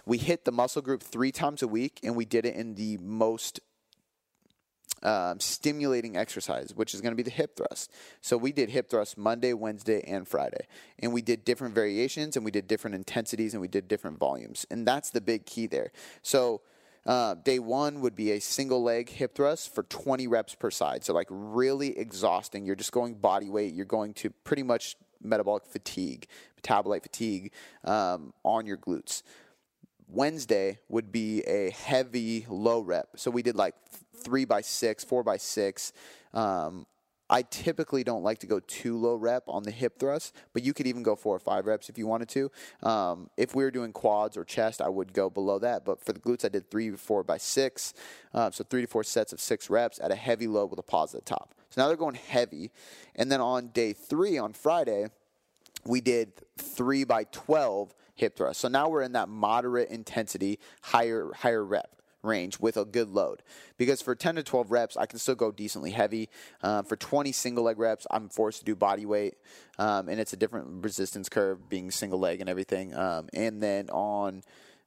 [0.07, 2.97] We hit the muscle group three times a week and we did it in the
[2.99, 3.61] most
[5.03, 7.91] um, stimulating exercise, which is going to be the hip thrust.
[8.21, 10.67] So we did hip thrust Monday, Wednesday, and Friday.
[10.99, 14.67] And we did different variations and we did different intensities and we did different volumes.
[14.71, 15.93] And that's the big key there.
[16.23, 16.63] So
[17.07, 21.03] uh, day one would be a single leg hip thrust for 20 reps per side.
[21.03, 22.67] So, like, really exhausting.
[22.67, 23.73] You're just going body weight.
[23.73, 26.27] You're going to pretty much metabolic fatigue,
[26.63, 27.53] metabolite fatigue
[27.85, 29.23] um, on your glutes.
[30.09, 33.09] Wednesday would be a heavy low rep.
[33.17, 33.75] So we did like
[34.23, 35.93] three by six, four by six.
[36.33, 36.87] Um,
[37.31, 40.75] I typically don't like to go too low rep on the hip thrust, but you
[40.75, 42.51] could even go four or five reps if you wanted to.
[42.83, 45.85] Um, if we were doing quads or chest, I would go below that.
[45.85, 47.95] But for the glutes, I did three, four by six.
[48.35, 50.83] Uh, so three to four sets of six reps at a heavy load with a
[50.83, 51.55] pause at the top.
[51.71, 52.73] So now they're going heavy.
[53.15, 55.07] And then on day three, on Friday,
[55.87, 58.59] we did three by 12 hip thrust.
[58.59, 63.43] So now we're in that moderate intensity, higher, higher rep range with a good load.
[63.79, 66.29] Because for 10 to 12 reps, I can still go decently heavy.
[66.63, 69.35] Uh, for 20 single leg reps, I'm forced to do body weight,
[69.79, 72.95] um, and it's a different resistance curve being single leg and everything.
[72.95, 74.43] Um, and then on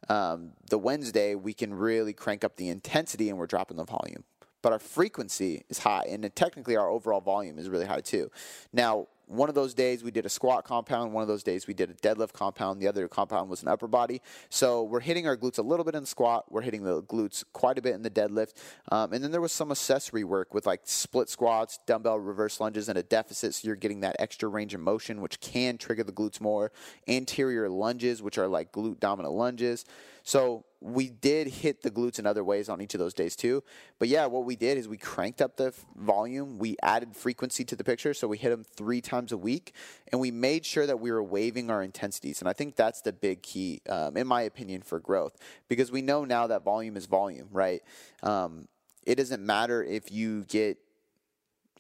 [0.10, 4.24] um, the Wednesday, we can really crank up the intensity and we're dropping the volume.
[4.62, 8.32] But our frequency is high, and technically our overall volume is really high too.
[8.72, 11.14] Now, one of those days we did a squat compound.
[11.14, 12.82] One of those days we did a deadlift compound.
[12.82, 14.22] The other compound was an upper body.
[14.50, 16.52] So we're hitting our glutes a little bit in squat.
[16.52, 18.54] We're hitting the glutes quite a bit in the deadlift.
[18.92, 22.90] Um, and then there was some accessory work with like split squats, dumbbell reverse lunges,
[22.90, 23.54] and a deficit.
[23.56, 26.72] So you're getting that extra range of motion, which can trigger the glutes more.
[27.08, 29.86] Anterior lunges, which are like glute dominant lunges.
[30.24, 33.64] So we did hit the glutes in other ways on each of those days too.
[34.00, 37.64] But yeah, what we did is we cranked up the f- volume, we added frequency
[37.66, 39.74] to the picture, so we hit them three times a week,
[40.12, 42.42] and we made sure that we were waving our intensities.
[42.42, 46.02] And I think that's the big key, um, in my opinion, for growth, because we
[46.02, 47.82] know now that volume is volume, right?
[48.22, 48.68] Um,
[49.06, 50.78] it doesn't matter if you get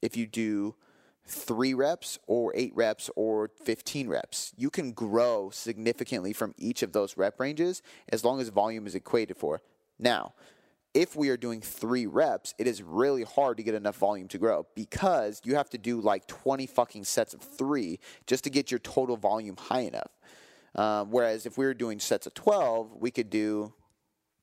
[0.01, 0.75] if you do
[1.25, 4.53] three reps or eight reps or 15 reps.
[4.57, 8.95] You can grow significantly from each of those rep ranges as long as volume is
[8.95, 9.61] equated for.
[9.99, 10.33] Now,
[10.93, 14.37] if we are doing three reps, it is really hard to get enough volume to
[14.37, 18.69] grow because you have to do like 20 fucking sets of three just to get
[18.69, 20.11] your total volume high enough.
[20.75, 23.73] Um, whereas if we were doing sets of 12, we could do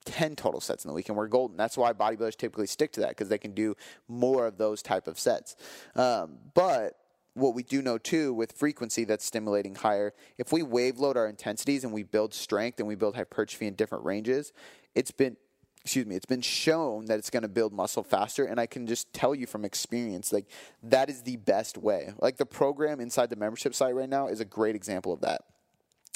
[0.05, 1.57] 10 total sets in the week and we're golden.
[1.57, 3.75] That's why bodybuilders typically stick to that because they can do
[4.09, 5.57] more of those type of sets.
[5.95, 6.97] Um, but
[7.35, 11.29] what we do know too with frequency that's stimulating higher if we wave load our
[11.29, 14.53] intensities and we build strength and we build hypertrophy in different ranges
[14.97, 15.37] it's been
[15.83, 18.85] excuse me it's been shown that it's going to build muscle faster and i can
[18.85, 20.47] just tell you from experience like
[20.83, 22.13] that is the best way.
[22.19, 25.43] Like the program inside the membership site right now is a great example of that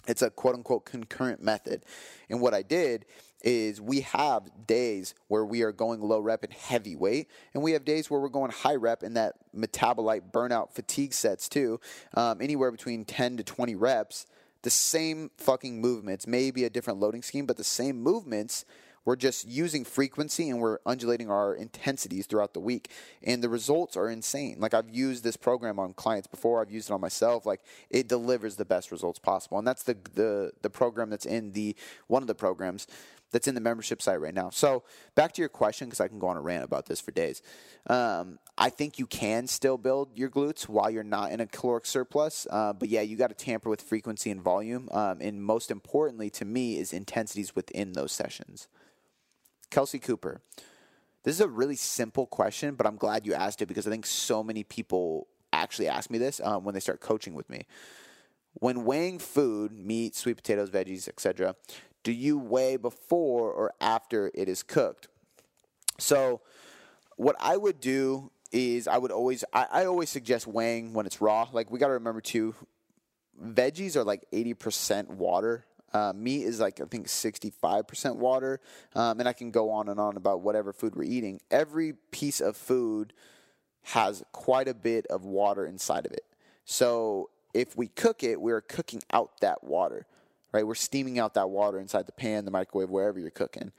[0.07, 1.85] it's a quote unquote concurrent method.
[2.29, 3.07] And what I did
[3.43, 7.73] is we have days where we are going low rep and heavy weight, and we
[7.73, 11.79] have days where we're going high rep in that metabolite burnout fatigue sets too,
[12.15, 14.27] um, anywhere between 10 to 20 reps.
[14.63, 18.65] The same fucking movements, maybe a different loading scheme, but the same movements
[19.05, 22.91] we're just using frequency and we're undulating our intensities throughout the week.
[23.23, 24.57] And the results are insane.
[24.59, 27.47] Like I've used this program on clients before, I've used it on myself.
[27.47, 29.59] Like it delivers the best results possible.
[29.59, 32.87] And that's the the the program that's in the one of the programs
[33.35, 34.49] that's in the membership site right now.
[34.51, 34.85] So
[35.17, 37.43] back to your question, because I can go on a rant about this for days.
[37.89, 41.85] Um, I think you can still build your glutes while you're not in a caloric
[41.85, 45.73] surplus, uh, but yeah, you got to tamper with frequency and volume, um, and most
[45.73, 48.69] importantly to me is intensities within those sessions.
[49.75, 50.41] Kelsey Cooper.
[51.25, 54.07] This is a really simple question, but I'm glad you asked it because I think
[54.07, 57.67] so many people actually ask me this um, when they start coaching with me.
[58.53, 61.57] When weighing food, meat, sweet potatoes, veggies, etc.,
[62.05, 65.09] do you weigh before or after it is cooked?
[65.99, 66.41] So,
[67.17, 71.21] what I would do is I would always I, I always suggest weighing when it's
[71.21, 71.49] raw.
[71.53, 72.55] Like we got to remember too,
[73.45, 75.67] veggies are like eighty percent water.
[75.95, 78.61] Uh, meat is like I think 65% water,
[78.97, 81.41] um, and I can go on and on about whatever food we're eating.
[81.53, 83.13] Every piece of food
[83.83, 86.25] has quite a bit of water inside of it.
[86.65, 90.07] So if we cook it, we're cooking out that water,
[90.53, 90.67] right?
[90.67, 93.71] We're steaming out that water inside the pan, the microwave, wherever you're cooking,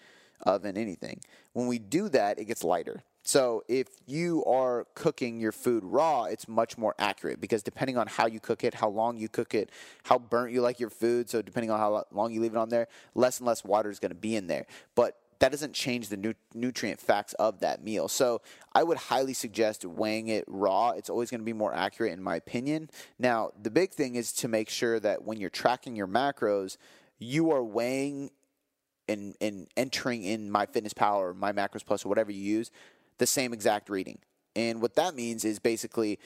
[0.43, 1.19] oven, anything.
[1.51, 3.03] When we do that, it gets lighter.
[3.25, 8.05] So if you are cooking your food raw, it's much more accurate because depending on
[8.05, 9.71] how you cook it, how long you cook it,
[10.03, 12.69] how burnt you like your food, so depending on how long you leave it on
[12.69, 14.67] there, less and less water is going to be in there.
[14.93, 18.07] But that doesn't change the nu- nutrient facts of that meal.
[18.07, 18.41] So
[18.75, 20.91] I would highly suggest weighing it raw.
[20.91, 22.91] It's always going to be more accurate, in my opinion.
[23.17, 26.77] Now, the big thing is to make sure that when you're tracking your macros,
[27.17, 28.29] you are weighing
[29.07, 32.71] and, and entering in MyFitnessPal or my macros plus or whatever you use
[33.17, 34.19] the same exact reading.
[34.55, 36.19] And what that means is basically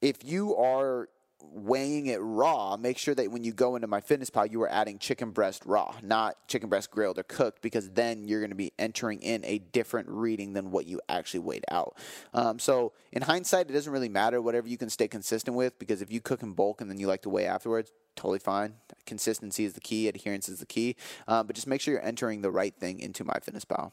[0.00, 1.08] if you are
[1.44, 5.30] weighing it raw, make sure that when you go into MyFitnessPal, you are adding chicken
[5.30, 9.20] breast raw, not chicken breast grilled or cooked, because then you're going to be entering
[9.20, 11.96] in a different reading than what you actually weighed out.
[12.32, 16.00] Um, so in hindsight, it doesn't really matter whatever you can stay consistent with, because
[16.00, 18.74] if you cook in bulk and then you like to weigh afterwards, totally fine.
[19.04, 20.94] Consistency is the key, adherence is the key,
[21.26, 23.90] uh, but just make sure you're entering the right thing into MyFitnessPal.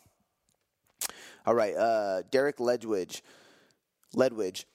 [1.49, 3.23] All right, uh, Derek Ledwidge.
[4.15, 4.65] Ledwidge.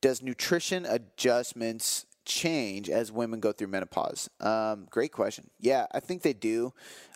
[0.00, 4.30] Does nutrition adjustments change as women go through menopause?
[4.40, 5.50] Um, great question.
[5.60, 6.72] Yeah, I think they do.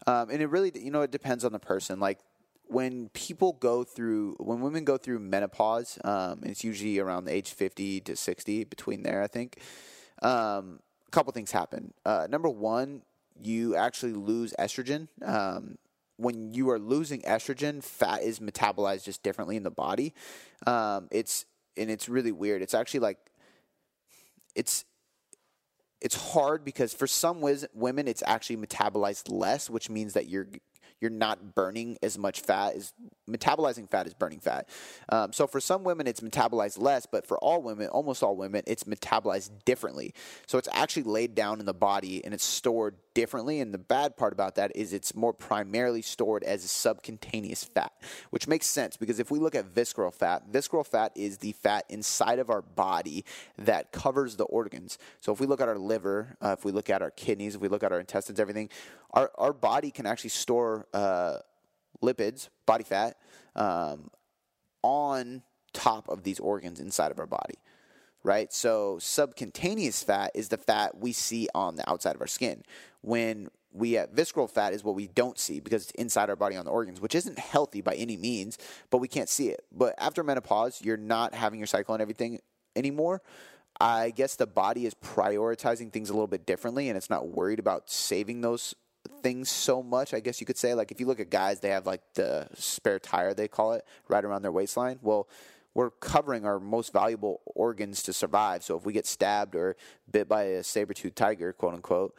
[0.06, 1.98] Um, and it really, you know, it depends on the person.
[1.98, 2.18] Like
[2.66, 7.52] when people go through, when women go through menopause, um, it's usually around the age
[7.52, 9.62] 50 to 60, between there, I think.
[10.20, 11.94] Um, a couple things happen.
[12.04, 13.00] Uh, number one,
[13.42, 15.08] you actually lose estrogen.
[15.24, 15.78] Um,
[16.20, 20.14] when you are losing estrogen, fat is metabolized just differently in the body.
[20.66, 22.62] Um, it's and it's really weird.
[22.62, 23.18] It's actually like
[24.54, 24.84] it's
[26.00, 27.40] it's hard because for some
[27.74, 30.48] women it's actually metabolized less, which means that you're
[31.00, 32.92] you're not burning as much fat as
[33.30, 34.68] metabolizing fat is burning fat.
[35.08, 38.62] Um, so for some women, it's metabolized less, but for all women, almost all women,
[38.66, 40.14] it's metabolized differently.
[40.46, 43.60] So it's actually laid down in the body and it's stored differently.
[43.60, 47.92] And the bad part about that is it's more primarily stored as subcutaneous fat,
[48.30, 51.84] which makes sense because if we look at visceral fat, visceral fat is the fat
[51.88, 53.24] inside of our body
[53.58, 54.98] that covers the organs.
[55.20, 57.60] So if we look at our liver, uh, if we look at our kidneys, if
[57.60, 58.70] we look at our intestines, everything,
[59.12, 61.38] our, our body can actually store uh,
[62.02, 63.16] lipids, body fat,
[63.56, 64.10] um,
[64.82, 67.54] on top of these organs inside of our body
[68.22, 68.52] right?
[68.52, 72.62] So subcutaneous fat is the fat we see on the outside of our skin.
[73.00, 76.64] When we visceral fat is what we don't see because it's inside our body on
[76.64, 78.58] the organs, which isn't healthy by any means,
[78.90, 79.64] but we can't see it.
[79.72, 82.40] But after menopause, you're not having your cycle and everything
[82.74, 83.22] anymore.
[83.80, 87.58] I guess the body is prioritizing things a little bit differently and it's not worried
[87.58, 88.74] about saving those
[89.22, 90.74] things so much, I guess you could say.
[90.74, 93.84] Like if you look at guys, they have like the spare tire, they call it,
[94.08, 94.98] right around their waistline.
[95.02, 95.28] Well,
[95.74, 98.62] we're covering our most valuable organs to survive.
[98.62, 99.76] So if we get stabbed or
[100.10, 102.16] bit by a saber-toothed tiger, quote unquote,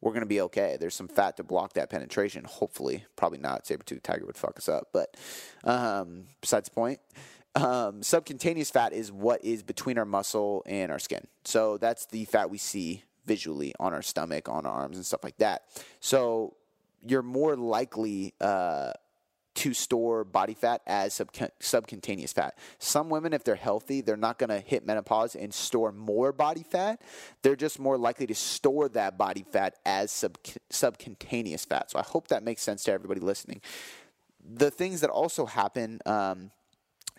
[0.00, 0.76] we're going to be okay.
[0.78, 3.04] There's some fat to block that penetration, hopefully.
[3.16, 3.66] Probably not.
[3.66, 4.88] Saber-toothed tiger would fuck us up.
[4.92, 5.16] But
[5.64, 7.00] um, besides the point,
[7.54, 11.26] um, subcutaneous fat is what is between our muscle and our skin.
[11.44, 15.22] So that's the fat we see visually on our stomach, on our arms, and stuff
[15.22, 15.62] like that.
[16.00, 16.56] So
[17.06, 18.92] you're more likely uh,
[19.54, 22.56] to store body fat as sub- subcutaneous fat.
[22.78, 26.62] Some women, if they're healthy, they're not going to hit menopause and store more body
[26.62, 27.02] fat.
[27.42, 30.38] They're just more likely to store that body fat as sub-
[30.70, 31.90] subcutaneous fat.
[31.90, 33.60] So I hope that makes sense to everybody listening.
[34.44, 36.00] The things that also happen.
[36.06, 36.50] Um,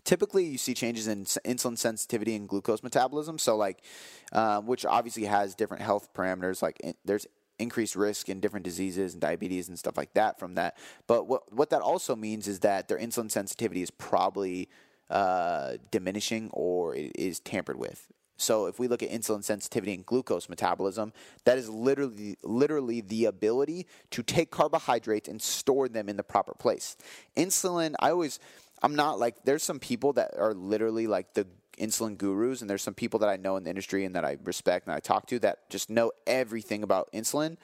[0.10, 3.84] typically you see changes in insulin sensitivity and glucose metabolism so like
[4.32, 7.28] uh, which obviously has different health parameters like in, there's
[7.60, 10.78] increased risk in different diseases and diabetes and stuff like that from that.
[11.06, 14.70] But what what that also means is that their insulin sensitivity is probably
[15.10, 18.08] uh, diminishing or it is tampered with.
[18.38, 21.12] So if we look at insulin sensitivity and glucose metabolism,
[21.44, 26.54] that is literally literally the ability to take carbohydrates and store them in the proper
[26.54, 26.96] place.
[27.36, 28.40] Insulin, I always
[28.82, 31.48] I'm not like there's some people that are literally like the
[31.80, 34.38] insulin gurus, and there's some people that I know in the industry and that I
[34.44, 37.58] respect and I talk to that just know everything about insulin.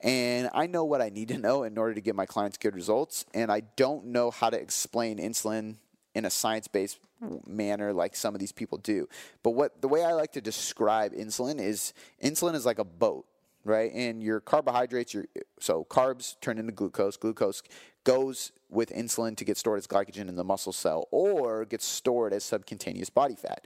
[0.00, 2.74] And I know what I need to know in order to get my clients good
[2.74, 3.24] results.
[3.32, 5.76] And I don't know how to explain insulin
[6.14, 6.98] in a science based
[7.46, 9.08] manner like some of these people do.
[9.42, 13.24] But what the way I like to describe insulin is insulin is like a boat,
[13.64, 13.90] right?
[13.92, 15.24] And your carbohydrates, your
[15.58, 17.16] so carbs turn into glucose.
[17.16, 17.62] Glucose
[18.04, 22.32] goes with insulin to get stored as glycogen in the muscle cell or gets stored
[22.32, 23.64] as subcutaneous body fat,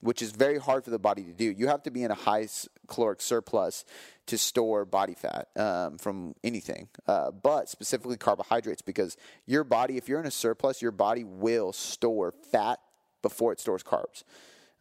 [0.00, 1.50] which is very hard for the body to do.
[1.50, 2.46] You have to be in a high
[2.88, 3.84] caloric surplus
[4.26, 10.08] to store body fat um, from anything, uh, but specifically carbohydrates, because your body, if
[10.08, 12.80] you're in a surplus, your body will store fat
[13.22, 14.24] before it stores carbs.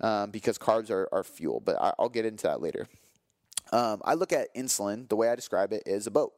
[0.02, 2.88] Um, because carbs are, are fuel, but I, will get into that later.
[3.72, 6.34] Um, I look at insulin, the way I describe it is a boat.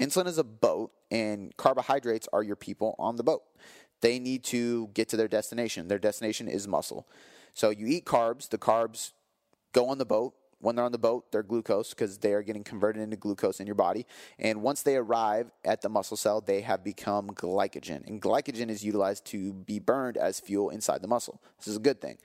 [0.00, 3.42] Insulin is a boat, and carbohydrates are your people on the boat.
[4.00, 5.88] They need to get to their destination.
[5.88, 7.06] Their destination is muscle.
[7.54, 9.12] So you eat carbs, the carbs
[9.72, 10.34] go on the boat.
[10.58, 13.66] When they're on the boat, they're glucose because they are getting converted into glucose in
[13.66, 14.06] your body.
[14.38, 18.06] And once they arrive at the muscle cell, they have become glycogen.
[18.06, 21.40] And glycogen is utilized to be burned as fuel inside the muscle.
[21.58, 22.18] This is a good thing.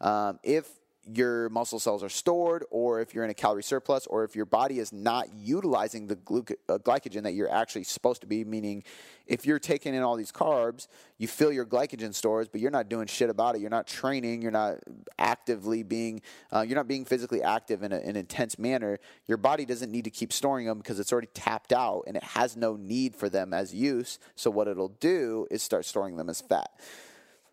[0.00, 0.70] Um, if
[1.10, 4.44] your muscle cells are stored, or if you're in a calorie surplus, or if your
[4.44, 8.44] body is not utilizing the uh, glycogen that you're actually supposed to be.
[8.44, 8.84] Meaning,
[9.26, 10.86] if you're taking in all these carbs,
[11.18, 13.60] you fill your glycogen stores, but you're not doing shit about it.
[13.60, 14.42] You're not training.
[14.42, 14.78] You're not
[15.18, 16.22] actively being.
[16.52, 18.98] Uh, you're not being physically active in a, an intense manner.
[19.26, 22.22] Your body doesn't need to keep storing them because it's already tapped out, and it
[22.22, 24.18] has no need for them as use.
[24.36, 26.70] So what it'll do is start storing them as fat.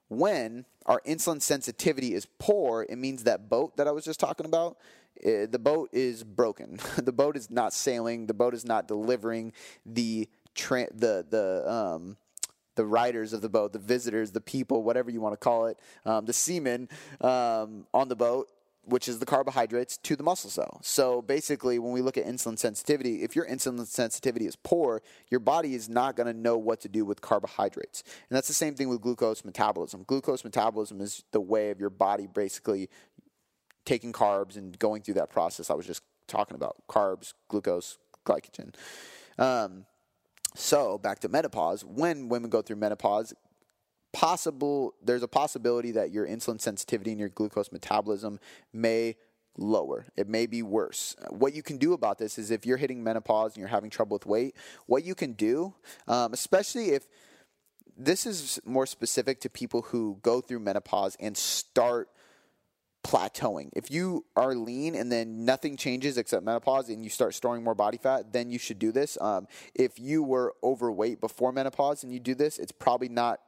[0.10, 4.48] When our insulin sensitivity is poor, it means that boat that I was just talking
[4.48, 4.78] about,
[5.24, 6.80] uh, the boat is broken.
[6.98, 8.26] the boat is not sailing.
[8.26, 9.54] The boat is not delivering
[9.86, 12.18] the tra- the the um,
[12.76, 15.78] the riders of the boat, the visitors, the people, whatever you want to call it,
[16.06, 16.90] um, the seamen
[17.22, 18.50] um, on the boat
[18.90, 20.80] which is the carbohydrates, to the muscle cell.
[20.84, 25.40] So basically, when we look at insulin sensitivity, if your insulin sensitivity is poor, your
[25.40, 28.04] body is not going to know what to do with carbohydrates.
[28.30, 30.04] And that's the same thing with glucose metabolism.
[30.04, 32.90] Glucose metabolism is the way of your body basically
[33.86, 38.76] taking carbs and going through that process I was just talking about carbs, glucose, glycogen.
[39.38, 39.86] Um,
[40.56, 41.84] so back to menopause.
[41.84, 43.34] When women go through menopause,
[44.12, 48.40] possible there's a possibility that your insulin sensitivity and your glucose metabolism
[48.74, 49.16] may
[49.58, 50.06] lower.
[50.16, 51.16] It may be worse.
[51.30, 54.16] What you can do about this is if you're hitting menopause and you're having trouble
[54.16, 55.74] with weight, what you can do,
[56.08, 57.08] um, especially if
[57.98, 62.10] this is more specific to people who go through menopause and start
[63.04, 63.70] plateauing.
[63.76, 67.76] If you are lean and then nothing changes except menopause and you start storing more
[67.76, 69.18] body fat, then you should do this.
[69.22, 73.40] Um, if you were overweight before menopause and you do this, it's probably not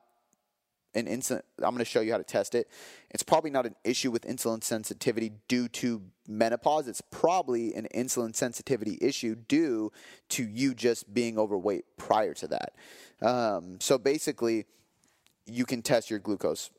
[0.93, 1.41] an insulin.
[1.57, 2.69] I'm going to show you how to test it.
[3.09, 6.87] It's probably not an issue with insulin sensitivity due to menopause.
[6.87, 9.91] It's probably an insulin sensitivity issue due
[10.29, 12.75] to you just being overweight prior to that.
[13.21, 14.65] Um, so basically,
[15.45, 16.71] you can test your glucose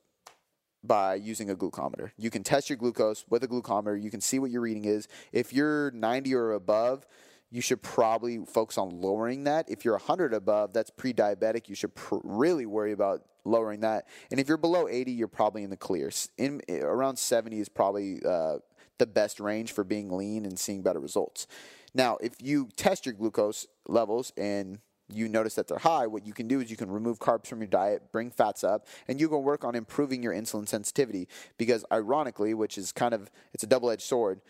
[0.84, 2.10] by using a glucometer.
[2.16, 4.00] You can test your glucose with a glucometer.
[4.00, 5.06] You can see what your reading is.
[5.32, 7.06] If you're 90 or above,
[7.52, 9.68] you should probably focus on lowering that.
[9.68, 11.68] If you're 100 above, that's pre-diabetic.
[11.68, 14.08] You should pr- really worry about lowering that.
[14.30, 16.10] And if you're below 80, you're probably in the clear.
[16.38, 18.56] In around 70 is probably uh,
[18.98, 21.46] the best range for being lean and seeing better results.
[21.94, 24.78] Now, if you test your glucose levels and
[25.12, 27.60] you notice that they're high, what you can do is you can remove carbs from
[27.60, 31.28] your diet, bring fats up, and you can work on improving your insulin sensitivity.
[31.58, 34.40] Because ironically, which is kind of it's a double-edged sword,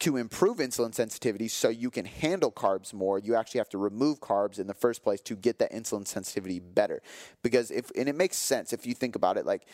[0.00, 4.20] to improve insulin sensitivity so you can handle carbs more, you actually have to remove
[4.20, 7.02] carbs in the first place to get that insulin sensitivity better.
[7.42, 9.66] Because if and it makes sense if you think about it, like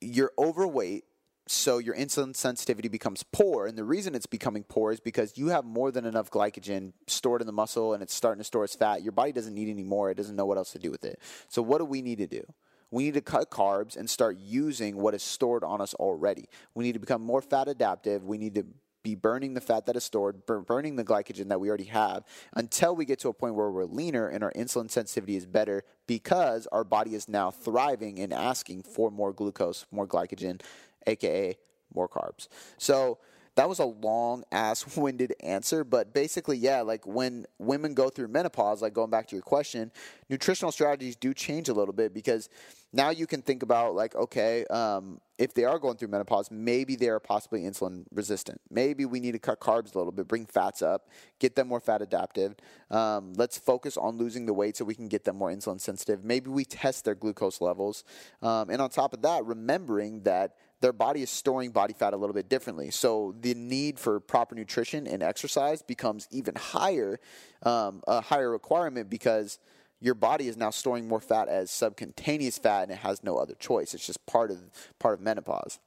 [0.00, 1.04] you're overweight
[1.46, 5.48] so your insulin sensitivity becomes poor and the reason it's becoming poor is because you
[5.48, 8.74] have more than enough glycogen stored in the muscle and it's starting to store as
[8.74, 9.02] fat.
[9.02, 11.20] Your body doesn't need any more it doesn't know what else to do with it.
[11.48, 12.44] So what do we need to do?
[12.90, 16.48] We need to cut carbs and start using what is stored on us already.
[16.74, 18.24] We need to become more fat adaptive.
[18.24, 18.64] We need to
[19.04, 22.24] be burning the fat that is stored, burning the glycogen that we already have
[22.54, 25.84] until we get to a point where we're leaner and our insulin sensitivity is better
[26.08, 30.60] because our body is now thriving and asking for more glucose, more glycogen,
[31.06, 31.56] aka
[31.94, 32.48] more carbs.
[32.78, 33.18] So
[33.56, 38.28] that was a long ass winded answer, but basically, yeah, like when women go through
[38.28, 39.92] menopause, like going back to your question,
[40.28, 42.48] nutritional strategies do change a little bit because
[42.94, 46.94] now you can think about like, okay, um, if they are going through menopause, maybe
[46.94, 48.60] they are possibly insulin resistant.
[48.70, 51.08] Maybe we need to cut carbs a little bit, bring fats up,
[51.40, 52.54] get them more fat adaptive.
[52.92, 56.24] Um, let's focus on losing the weight so we can get them more insulin sensitive.
[56.24, 58.04] Maybe we test their glucose levels.
[58.42, 62.16] Um, and on top of that, remembering that their body is storing body fat a
[62.16, 62.92] little bit differently.
[62.92, 67.18] So the need for proper nutrition and exercise becomes even higher,
[67.64, 69.58] um, a higher requirement because
[70.00, 73.54] your body is now storing more fat as subcutaneous fat and it has no other
[73.54, 73.94] choice.
[73.94, 74.58] It's just part of
[74.98, 75.78] part of menopause.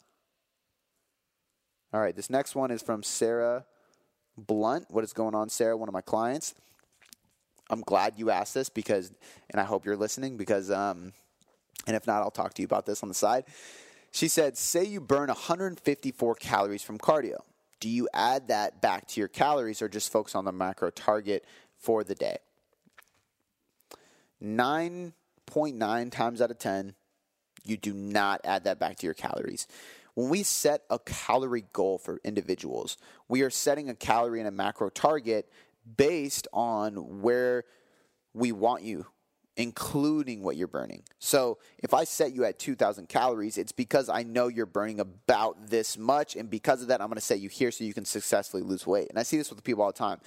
[1.94, 3.66] All right, this next one is from Sarah
[4.38, 4.88] Blunt.
[4.90, 5.78] What is going on, Sarah?
[5.78, 6.54] One of my clients.
[7.70, 9.12] I'm glad you asked this because,
[9.50, 11.14] and I hope you're listening because, um,
[11.86, 13.46] and if not, I'll talk to you about this on the side.
[14.12, 17.40] She said, say you burn 154 calories from cardio.
[17.80, 21.46] Do you add that back to your calories or just focus on the macro target
[21.78, 22.38] for the day?
[24.44, 26.96] 9.9 times out of 10,
[27.64, 29.68] you do not add that back to your calories.
[30.16, 34.52] When we set a calorie goal for individuals, we are setting a calorie and a
[34.52, 35.50] macro target
[35.96, 37.66] based on where
[38.34, 39.06] we want you
[39.58, 41.02] including what you're burning.
[41.18, 45.68] So if I set you at 2,000 calories, it's because I know you're burning about
[45.68, 46.36] this much.
[46.36, 48.86] And because of that, I'm going to set you here so you can successfully lose
[48.86, 49.10] weight.
[49.10, 50.20] And I see this with people all the time.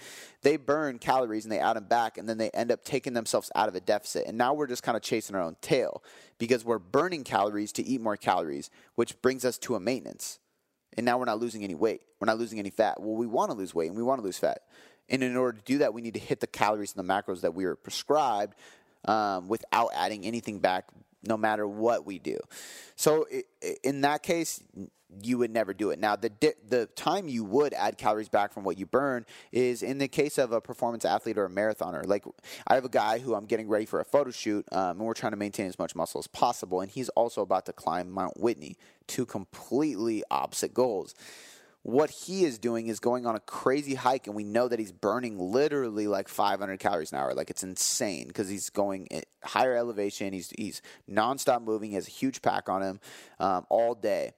[0.42, 3.52] They burn calories and they add them back, and then they end up taking themselves
[3.54, 4.26] out of a deficit.
[4.26, 6.02] And now we're just kind of chasing our own tail
[6.38, 10.40] because we're burning calories to eat more calories, which brings us to a maintenance.
[10.96, 12.02] And now we're not losing any weight.
[12.18, 13.00] We're not losing any fat.
[13.00, 14.62] Well, we want to lose weight and we want to lose fat.
[15.10, 17.40] And in order to do that, we need to hit the calories and the macros
[17.40, 18.54] that we are prescribed
[19.04, 20.88] um, without adding anything back,
[21.26, 22.38] no matter what we do.
[22.96, 23.26] So
[23.82, 24.62] in that case,
[25.22, 25.98] you would never do it.
[25.98, 29.82] Now, the di- the time you would add calories back from what you burn is
[29.82, 32.06] in the case of a performance athlete or a marathoner.
[32.06, 32.24] Like
[32.66, 35.14] I have a guy who I'm getting ready for a photo shoot, um, and we're
[35.14, 38.38] trying to maintain as much muscle as possible, and he's also about to climb Mount
[38.38, 38.76] Whitney.
[39.06, 41.14] Two completely opposite goals
[41.82, 44.92] what he is doing is going on a crazy hike, and we know that he's
[44.92, 47.32] burning literally like 500 calories an hour.
[47.32, 50.32] Like it's insane because he's going at higher elevation.
[50.32, 51.90] He's he's nonstop moving.
[51.90, 53.00] He has a huge pack on him
[53.38, 54.32] um, all day.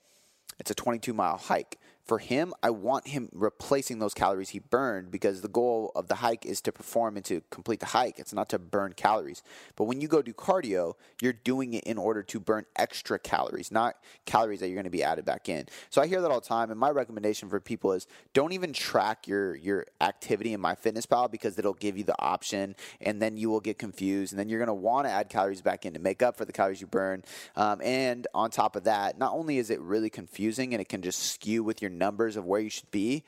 [0.60, 1.78] It's a 22 mile hike
[2.12, 6.16] for him, I want him replacing those calories he burned because the goal of the
[6.16, 8.18] hike is to perform and to complete the hike.
[8.18, 9.42] It's not to burn calories.
[9.76, 13.72] But when you go do cardio, you're doing it in order to burn extra calories,
[13.72, 13.96] not
[14.26, 15.64] calories that you're going to be added back in.
[15.88, 16.70] So I hear that all the time.
[16.70, 21.58] And my recommendation for people is don't even track your, your activity in MyFitnessPal because
[21.58, 24.34] it'll give you the option and then you will get confused.
[24.34, 26.44] And then you're going to want to add calories back in to make up for
[26.44, 27.24] the calories you burn.
[27.56, 31.00] Um, and on top of that, not only is it really confusing and it can
[31.00, 33.24] just skew with your numbers of where you should be,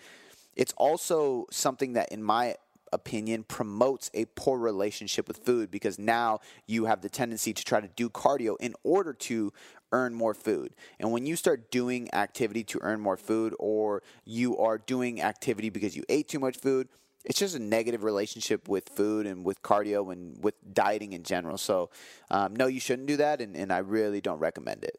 [0.56, 2.56] it's also something that, in my
[2.92, 7.80] opinion, promotes a poor relationship with food because now you have the tendency to try
[7.80, 9.52] to do cardio in order to
[9.92, 10.74] earn more food.
[10.98, 15.70] And when you start doing activity to earn more food, or you are doing activity
[15.70, 16.88] because you ate too much food,
[17.24, 21.58] it's just a negative relationship with food and with cardio and with dieting in general.
[21.58, 21.90] So,
[22.30, 24.98] um, no, you shouldn't do that, and, and I really don't recommend it.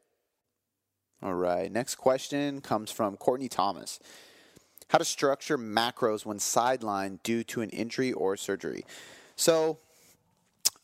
[1.25, 3.99] All right, next question comes from Courtney Thomas.
[4.89, 8.85] How to structure macros when sidelined due to an injury or surgery.
[9.35, 9.79] So,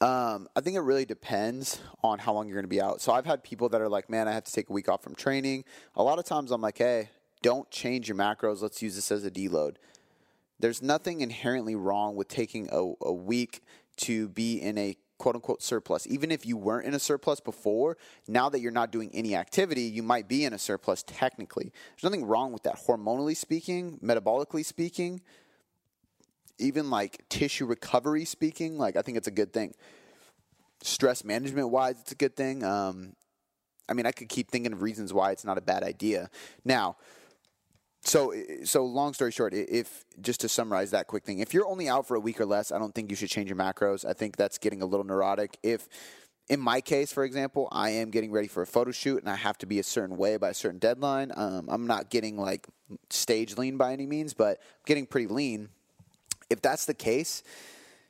[0.01, 3.01] um, I think it really depends on how long you're going to be out.
[3.01, 5.03] So I've had people that are like, man, I have to take a week off
[5.03, 5.63] from training.
[5.95, 7.11] A lot of times I'm like, hey,
[7.43, 8.63] don't change your macros.
[8.63, 9.75] Let's use this as a deload.
[10.59, 13.61] There's nothing inherently wrong with taking a, a week
[13.97, 16.07] to be in a quote unquote surplus.
[16.07, 17.95] Even if you weren't in a surplus before,
[18.27, 21.71] now that you're not doing any activity, you might be in a surplus technically.
[21.91, 22.79] There's nothing wrong with that.
[22.87, 25.21] Hormonally speaking, metabolically speaking,
[26.57, 29.75] even like tissue recovery speaking, like I think it's a good thing.
[30.81, 32.63] Stress management wise, it's a good thing.
[32.63, 33.15] Um,
[33.87, 36.31] I mean, I could keep thinking of reasons why it's not a bad idea.
[36.65, 36.97] Now,
[38.03, 38.33] so
[38.63, 42.07] so long story short, if just to summarize that quick thing, if you're only out
[42.07, 44.05] for a week or less, I don't think you should change your macros.
[44.05, 45.57] I think that's getting a little neurotic.
[45.63, 45.87] If
[46.49, 49.35] in my case, for example, I am getting ready for a photo shoot and I
[49.35, 51.31] have to be a certain way by a certain deadline.
[51.35, 52.67] Um, I'm not getting like
[53.09, 55.69] stage lean by any means, but I'm getting pretty lean
[56.51, 57.43] if that's the case,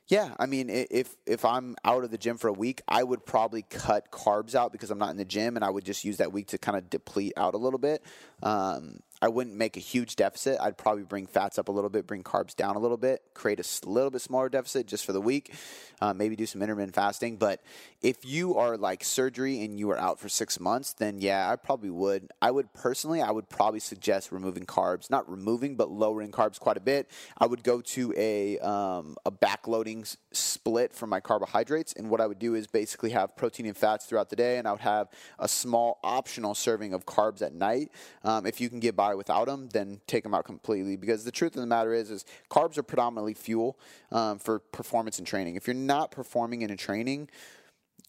[0.08, 3.24] yeah, I mean, if if I'm out of the gym for a week, I would
[3.24, 6.16] probably cut carbs out because I'm not in the gym, and I would just use
[6.16, 8.02] that week to kind of deplete out a little bit.
[8.42, 10.58] Um, I wouldn't make a huge deficit.
[10.60, 13.60] I'd probably bring fats up a little bit, bring carbs down a little bit, create
[13.60, 15.54] a little bit smaller deficit just for the week.
[16.00, 17.36] Uh, maybe do some intermittent fasting.
[17.36, 17.62] But
[18.00, 21.54] if you are like surgery and you are out for six months, then yeah, I
[21.54, 22.32] probably would.
[22.42, 26.76] I would personally, I would probably suggest removing carbs, not removing, but lowering carbs quite
[26.76, 27.08] a bit.
[27.38, 32.26] I would go to a um, a backloading split for my carbohydrates, and what I
[32.26, 35.08] would do is basically have protein and fats throughout the day, and I would have
[35.38, 37.92] a small optional serving of carbs at night.
[38.24, 40.96] Um, if you can get by without them, then take them out completely.
[40.96, 43.78] Because the truth of the matter is, is carbs are predominantly fuel
[44.10, 45.56] um, for performance and training.
[45.56, 47.28] If you're not performing in a training,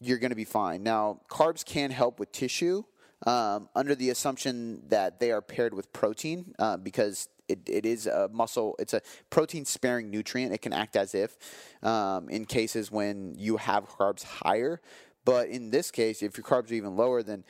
[0.00, 0.82] you're going to be fine.
[0.82, 2.84] Now, carbs can help with tissue
[3.26, 8.06] um, under the assumption that they are paired with protein uh, because it, it is
[8.06, 11.36] a muscle it's a protein sparing nutrient it can act as if
[11.82, 14.80] um, in cases when you have carbs higher
[15.24, 17.44] but in this case if your carbs are even lower then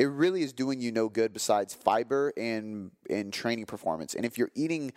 [0.00, 4.14] it really is doing you no good besides fiber and and training performance.
[4.14, 4.92] And if you're eating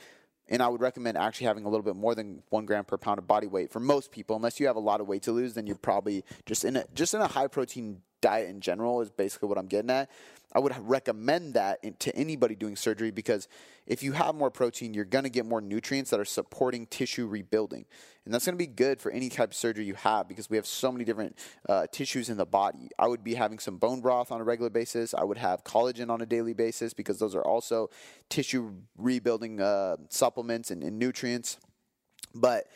[0.48, 3.20] and I would recommend actually having a little bit more than one gram per pound
[3.20, 4.36] of body weight for most people.
[4.36, 6.86] Unless you have a lot of weight to lose, then you're probably just in a
[6.96, 10.10] just in a high protein diet in general is basically what I'm getting at.
[10.54, 13.48] I would recommend that to anybody doing surgery because
[13.88, 17.28] if you have more protein, you're going to get more nutrients that are supporting tissue
[17.28, 17.86] rebuilding.
[18.26, 20.56] And that's going to be good for any type of surgery you have because we
[20.56, 21.38] have so many different
[21.68, 22.90] uh, tissues in the body.
[22.98, 25.14] I would be having some bone broth on a regular basis.
[25.14, 27.90] I would have collagen on a daily basis because those are also
[28.30, 31.58] tissue rebuilding uh, supplements and, and nutrients.
[32.36, 32.68] But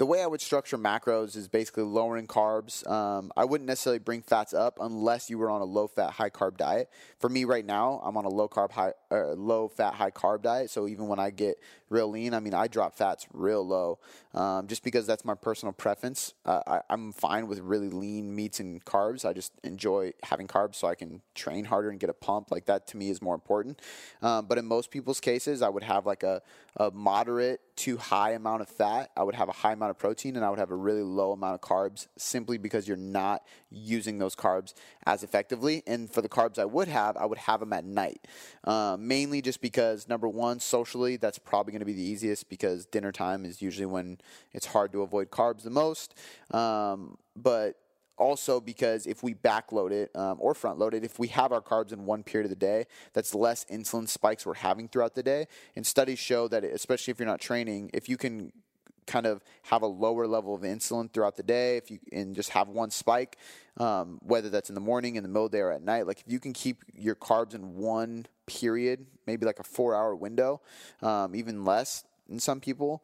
[0.00, 2.90] the way I would structure macros is basically lowering carbs.
[2.90, 6.30] Um, I wouldn't necessarily bring fats up unless you were on a low fat, high
[6.30, 6.88] carb diet.
[7.18, 10.40] For me right now, I'm on a low carb, high, uh, low fat, high carb
[10.40, 10.70] diet.
[10.70, 11.58] So even when I get
[11.90, 13.98] real lean, I mean, I drop fats real low
[14.34, 16.34] um, just because that's my personal preference.
[16.44, 19.24] Uh, I, I'm fine with really lean meats and carbs.
[19.24, 22.50] I just enjoy having carbs so I can train harder and get a pump.
[22.50, 23.80] Like that to me is more important.
[24.22, 26.42] Um, but in most people's cases, I would have like a,
[26.76, 29.10] a moderate to high amount of fat.
[29.16, 31.32] I would have a high amount of protein and I would have a really low
[31.32, 34.74] amount of carbs simply because you're not using those carbs
[35.06, 35.82] as effectively.
[35.86, 38.26] And for the carbs I would have, I would have them at night.
[38.62, 42.86] Uh, mainly just because, number one, socially, that's probably going to be the easiest because
[42.86, 44.18] dinner time is usually when
[44.52, 46.14] it's hard to avoid carbs the most.
[46.50, 47.76] Um, but
[48.20, 51.62] also because if we backload it um, or front load it, if we have our
[51.62, 55.22] carbs in one period of the day, that's less insulin spikes we're having throughout the
[55.22, 55.46] day.
[55.74, 58.52] And studies show that, especially if you're not training, if you can
[59.06, 62.50] kind of have a lower level of insulin throughout the day, if you and just
[62.50, 63.38] have one spike,
[63.78, 66.06] um, whether that's in the morning, in the middle of the day, or at night,
[66.06, 70.60] like if you can keep your carbs in one period, maybe like a four-hour window,
[71.02, 73.02] um, even less in some people,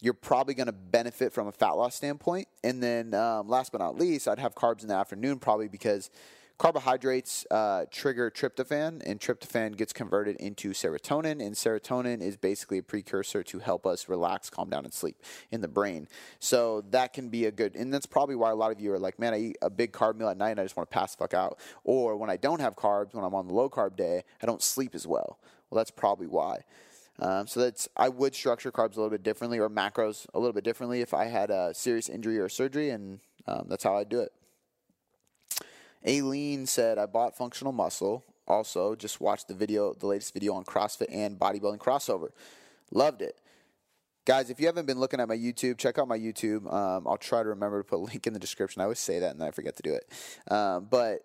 [0.00, 2.48] you're probably going to benefit from a fat loss standpoint.
[2.62, 6.10] And then, um, last but not least, I'd have carbs in the afternoon probably because
[6.58, 12.82] carbohydrates uh, trigger tryptophan, and tryptophan gets converted into serotonin, and serotonin is basically a
[12.82, 15.22] precursor to help us relax, calm down, and sleep
[15.52, 16.08] in the brain.
[16.40, 18.98] So that can be a good, and that's probably why a lot of you are
[18.98, 20.94] like, man, I eat a big carb meal at night and I just want to
[20.94, 21.58] pass the fuck out.
[21.84, 24.62] Or when I don't have carbs, when I'm on the low carb day, I don't
[24.62, 25.38] sleep as well.
[25.70, 26.64] Well, that's probably why.
[27.20, 30.52] Um, so that's I would structure carbs a little bit differently or macros a little
[30.52, 34.04] bit differently if I had a serious injury or surgery, and um, that's how I
[34.04, 34.32] do it.
[36.06, 38.24] Aileen said, I bought functional muscle.
[38.46, 42.28] Also, just watched the video, the latest video on CrossFit and bodybuilding crossover.
[42.90, 43.36] Loved it.
[44.24, 46.70] Guys, if you haven't been looking at my YouTube, check out my YouTube.
[46.72, 48.80] Um, I'll try to remember to put a link in the description.
[48.80, 50.52] I always say that and then I forget to do it.
[50.52, 51.24] Um, but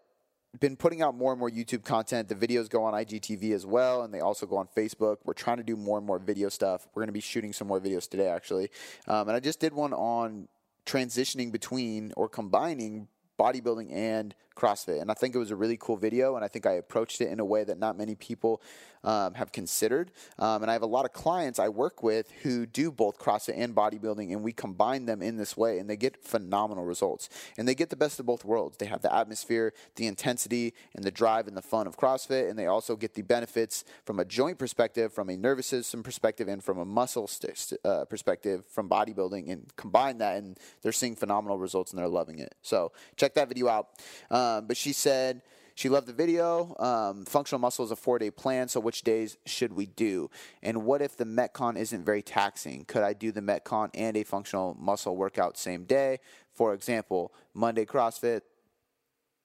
[0.60, 2.30] been putting out more and more YouTube content.
[2.30, 5.18] The videos go on IGTV as well, and they also go on Facebook.
[5.24, 6.88] We're trying to do more and more video stuff.
[6.93, 8.70] We're going to be shooting some more videos today, actually.
[9.08, 10.47] Um, and I just did one on
[10.86, 13.08] transitioning between or combining
[13.39, 15.01] bodybuilding and CrossFit.
[15.01, 17.30] And I think it was a really cool video, and I think I approached it
[17.30, 18.62] in a way that not many people
[19.04, 20.12] um, have considered.
[20.39, 23.56] Um, and I have a lot of clients I work with who do both CrossFit
[23.58, 27.30] and bodybuilding, and we combine them in this way, and they get phenomenal results.
[27.58, 28.78] And they get the best of both worlds.
[28.78, 32.58] They have the atmosphere, the intensity, and the drive and the fun of CrossFit, and
[32.58, 36.64] they also get the benefits from a joint perspective, from a nervous system perspective, and
[36.64, 41.58] from a muscle st- uh, perspective from bodybuilding, and combine that, and they're seeing phenomenal
[41.58, 42.56] results, and they're loving it.
[42.62, 43.89] So check that video out.
[44.32, 45.41] Um, but she said
[45.75, 46.75] she loved the video.
[46.77, 50.29] Um, functional muscle is a four day plan, so which days should we do?
[50.61, 52.85] And what if the Metcon isn't very taxing?
[52.85, 56.19] Could I do the Metcon and a functional muscle workout same day?
[56.53, 58.41] For example, Monday CrossFit,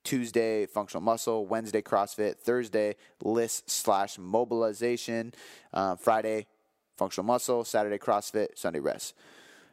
[0.05, 5.33] Tuesday functional muscle, Wednesday CrossFit, Thursday LISS slash mobilization,
[5.73, 6.47] uh, Friday
[6.97, 9.15] functional muscle, Saturday CrossFit, Sunday rest.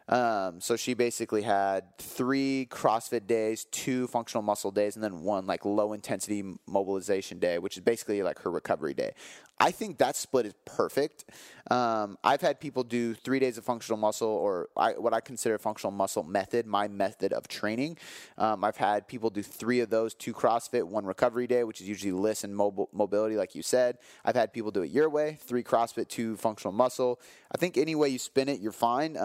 [0.07, 5.47] Um, so she basically had three CrossFit days, two functional muscle days, and then one
[5.47, 9.13] like low intensity mobilization day, which is basically like her recovery day.
[9.59, 11.25] I think that split is perfect.
[11.71, 15.57] Um, I've had people do three days of functional muscle, or I, what I consider
[15.57, 17.97] functional muscle method, my method of training.
[18.37, 21.87] Um, I've had people do three of those, two CrossFit, one recovery day, which is
[21.87, 23.97] usually LISS and mobile, mobility, like you said.
[24.25, 27.21] I've had people do it your way, three CrossFit, two functional muscle.
[27.51, 29.15] I think any way you spin it, you're fine.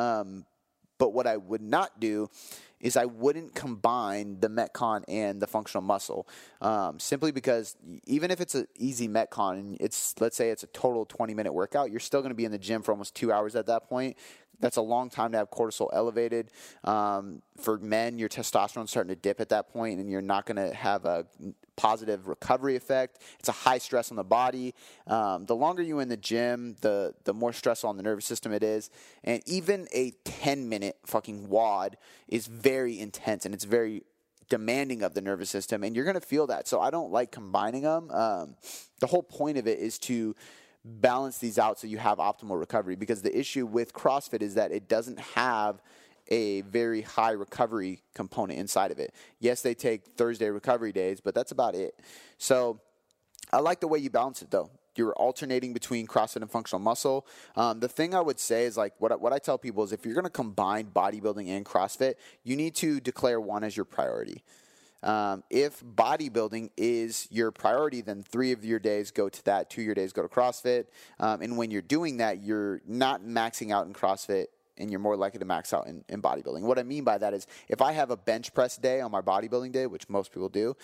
[1.01, 2.29] But what I would not do
[2.79, 6.29] is I wouldn't combine the Metcon and the functional muscle,
[6.61, 7.77] um, simply because
[8.07, 11.53] even if it's an easy Metcon and it's let's say it's a total 20 minute
[11.53, 13.89] workout, you're still going to be in the gym for almost two hours at that
[13.89, 14.17] point.
[14.59, 16.51] That's a long time to have cortisol elevated.
[16.85, 20.57] Um, for men, your testosterone's starting to dip at that point, and you're not going
[20.57, 21.27] to have a
[21.77, 23.23] positive recovery effect.
[23.39, 24.75] It's a high stress on the body.
[25.07, 28.53] Um, the longer you're in the gym, the the more stress on the nervous system
[28.53, 28.91] it is.
[29.25, 31.97] And even a 10 minute fucking WOD
[32.29, 34.03] is very intense and it's very
[34.51, 36.69] demanding of the nervous system, and you're going to feel that.
[36.69, 38.11] So I don't like combining them.
[38.11, 38.57] Um,
[38.99, 40.37] the whole point of it is to
[40.85, 44.73] balance these out so you have optimal recovery because the issue with CrossFit is that
[44.73, 45.81] it doesn't have
[46.29, 49.13] a very high recovery component inside of it.
[49.41, 51.95] Yes, they take Thursday recovery days, but that's about it.
[52.39, 52.81] So
[53.53, 54.71] I like the way you balance it though.
[54.97, 57.27] You're alternating between CrossFit and functional muscle.
[57.57, 60.05] Um, the thing I would say is like what, what I tell people is if
[60.05, 62.15] you're going to combine bodybuilding and CrossFit,
[62.45, 64.43] you need to declare one as your priority.
[65.03, 69.81] Um, if bodybuilding is your priority, then three of your days go to that, two
[69.83, 70.87] of your days go to CrossFit.
[71.19, 74.47] Um, and when you're doing that, you're not maxing out in CrossFit
[74.77, 76.63] and you're more likely to max out in, in bodybuilding.
[76.63, 79.21] What I mean by that is if I have a bench press day on my
[79.21, 80.77] bodybuilding day, which most people do,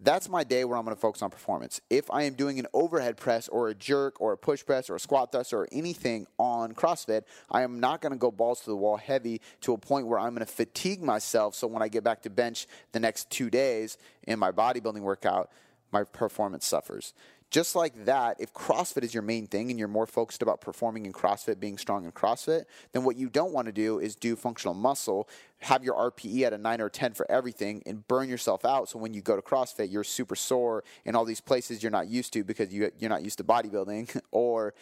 [0.00, 1.80] that's my day where I'm going to focus on performance.
[1.88, 4.96] If I am doing an overhead press or a jerk or a push press or
[4.96, 8.70] a squat thrust or anything on CrossFit, I am not going to go balls to
[8.70, 11.54] the wall heavy to a point where I'm going to fatigue myself.
[11.54, 15.50] So when I get back to bench the next two days in my bodybuilding workout,
[15.92, 17.14] my performance suffers.
[17.54, 21.06] Just like that, if CrossFit is your main thing and you're more focused about performing
[21.06, 24.34] in CrossFit, being strong in CrossFit, then what you don't want to do is do
[24.34, 25.28] functional muscle,
[25.58, 28.88] have your RPE at a 9 or 10 for everything, and burn yourself out.
[28.88, 32.08] So when you go to CrossFit, you're super sore in all these places you're not
[32.08, 34.74] used to because you, you're not used to bodybuilding, or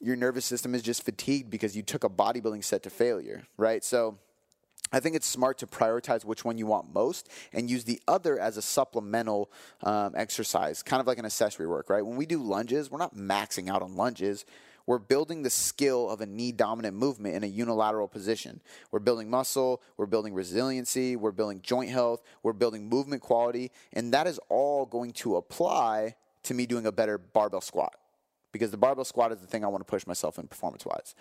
[0.00, 3.82] your nervous system is just fatigued because you took a bodybuilding set to failure, right?
[3.82, 4.18] So
[4.92, 8.38] I think it's smart to prioritize which one you want most and use the other
[8.38, 9.50] as a supplemental
[9.82, 12.04] um, exercise, kind of like an accessory work, right?
[12.04, 14.44] When we do lunges, we're not maxing out on lunges.
[14.86, 18.60] We're building the skill of a knee dominant movement in a unilateral position.
[18.92, 24.14] We're building muscle, we're building resiliency, we're building joint health, we're building movement quality, and
[24.14, 26.14] that is all going to apply
[26.44, 27.96] to me doing a better barbell squat
[28.52, 31.16] because the barbell squat is the thing I want to push myself in performance wise.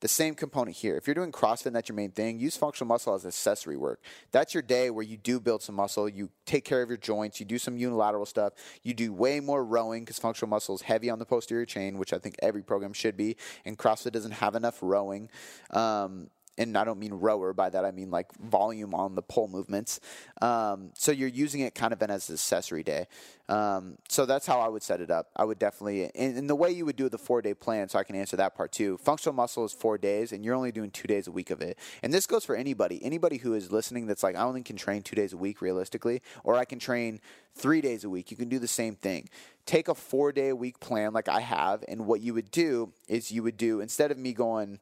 [0.00, 0.96] The same component here.
[0.96, 4.00] If you're doing CrossFit that's your main thing, use functional muscle as accessory work.
[4.32, 7.38] That's your day where you do build some muscle, you take care of your joints,
[7.38, 11.10] you do some unilateral stuff, you do way more rowing because functional muscle is heavy
[11.10, 14.54] on the posterior chain, which I think every program should be, and CrossFit doesn't have
[14.54, 15.28] enough rowing.
[15.70, 16.30] Um,
[16.60, 17.84] and I don't mean rower by that.
[17.84, 19.98] I mean like volume on the pole movements.
[20.42, 23.06] Um, so you're using it kind of as an accessory day.
[23.48, 25.30] Um, so that's how I would set it up.
[25.34, 27.98] I would definitely, in, in the way you would do the four day plan, so
[27.98, 28.96] I can answer that part too.
[28.98, 31.78] Functional muscle is four days, and you're only doing two days a week of it.
[32.02, 33.02] And this goes for anybody.
[33.02, 36.22] Anybody who is listening that's like, I only can train two days a week realistically,
[36.44, 37.20] or I can train
[37.54, 38.30] three days a week.
[38.30, 39.28] You can do the same thing.
[39.66, 42.92] Take a four day a week plan like I have, and what you would do
[43.08, 44.78] is you would do, instead of me going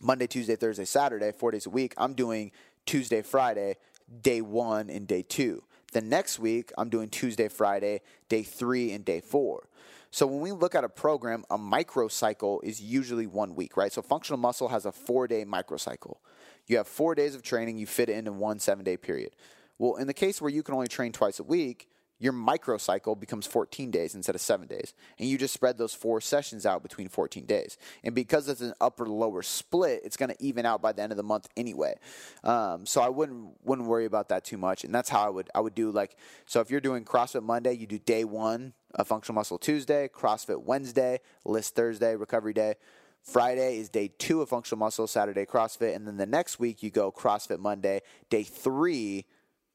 [0.00, 2.52] Monday, Tuesday, Thursday, Saturday, four days a week, I'm doing
[2.86, 3.76] Tuesday, Friday,
[4.22, 5.62] day one and day two.
[5.92, 9.68] The next week, I'm doing Tuesday, Friday, day three, and day four.
[10.10, 13.92] So when we look at a program, a microcycle is usually one week, right?
[13.92, 16.16] So functional muscle has a four day microcycle.
[16.66, 19.36] You have four days of training, you fit it into one seven day period.
[19.78, 21.88] Well, in the case where you can only train twice a week,
[22.20, 24.92] your microcycle becomes 14 days instead of seven days.
[25.18, 27.78] And you just spread those four sessions out between 14 days.
[28.04, 31.12] And because it's an upper lower split, it's going to even out by the end
[31.12, 31.94] of the month anyway.
[32.44, 34.84] Um, so I wouldn't wouldn't worry about that too much.
[34.84, 37.72] And that's how I would I would do like so if you're doing CrossFit Monday,
[37.72, 42.74] you do day one of functional muscle Tuesday, CrossFit Wednesday, LISS Thursday, recovery day.
[43.22, 46.90] Friday is day two of functional muscle, Saturday CrossFit, and then the next week you
[46.90, 48.00] go CrossFit Monday,
[48.30, 49.26] day three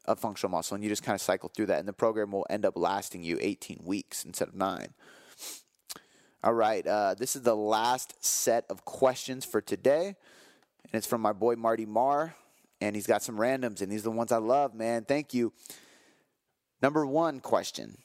[0.08, 2.46] of functional muscle, and you just kind of cycle through that, and the program will
[2.50, 4.94] end up lasting you 18 weeks instead of nine.
[6.44, 11.22] All right, uh, this is the last set of questions for today, and it's from
[11.22, 12.36] my boy Marty Marr,
[12.82, 15.06] and he's got some randoms, and these are the ones I love, man.
[15.06, 15.54] Thank you.
[16.82, 17.98] Number one question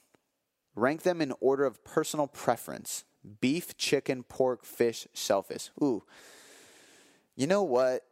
[0.74, 3.04] Rank them in order of personal preference
[3.40, 5.70] beef, chicken, pork, fish, shellfish.
[5.82, 6.02] Ooh.
[7.36, 8.04] You know what?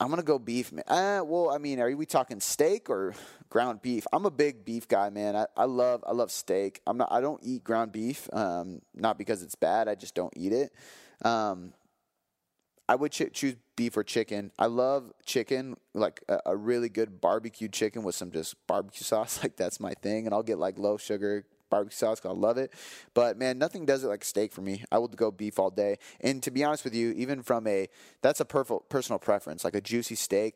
[0.00, 0.72] I'm gonna go beef.
[0.72, 0.84] Man.
[0.86, 3.14] Uh, well, I mean, are we talking steak or
[3.48, 4.06] ground beef?
[4.12, 5.36] I'm a big beef guy, man.
[5.36, 6.80] I, I love I love steak.
[6.86, 7.10] I'm not.
[7.10, 8.28] I don't eat ground beef.
[8.32, 9.88] Um, not because it's bad.
[9.88, 10.72] I just don't eat it.
[11.24, 11.72] Um,
[12.88, 14.52] I would ch- choose beef or chicken.
[14.58, 19.42] I love chicken, like a, a, really good barbecue chicken with some just barbecue sauce.
[19.42, 22.20] Like that's my thing, and I'll get like low sugar barbecue sauce.
[22.24, 22.72] I love it.
[23.14, 24.84] But man, nothing does it like steak for me.
[24.92, 25.98] I will go beef all day.
[26.20, 27.88] And to be honest with you, even from a
[28.22, 29.64] that's a personal preference.
[29.64, 30.54] Like a juicy steak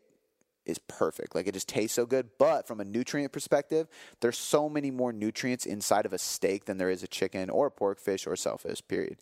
[0.68, 1.34] is perfect.
[1.34, 2.28] Like it just tastes so good.
[2.38, 3.88] But from a nutrient perspective,
[4.20, 7.66] there's so many more nutrients inside of a steak than there is a chicken or
[7.66, 8.80] a pork, fish, or shellfish.
[8.86, 9.16] Period.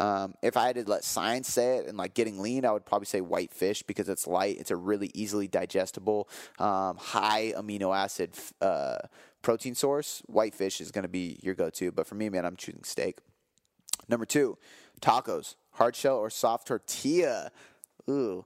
[0.00, 2.86] Um, if I had to let science say it and like getting lean, I would
[2.86, 4.56] probably say white fish because it's light.
[4.58, 6.28] It's a really easily digestible,
[6.58, 8.30] um, high amino acid
[8.60, 8.98] uh,
[9.46, 10.24] protein source.
[10.26, 11.92] White fish is going to be your go-to.
[11.92, 13.18] But for me, man, I'm choosing steak.
[14.08, 14.58] Number two,
[15.00, 17.52] tacos, hard shell or soft tortilla.
[18.10, 18.44] Ooh.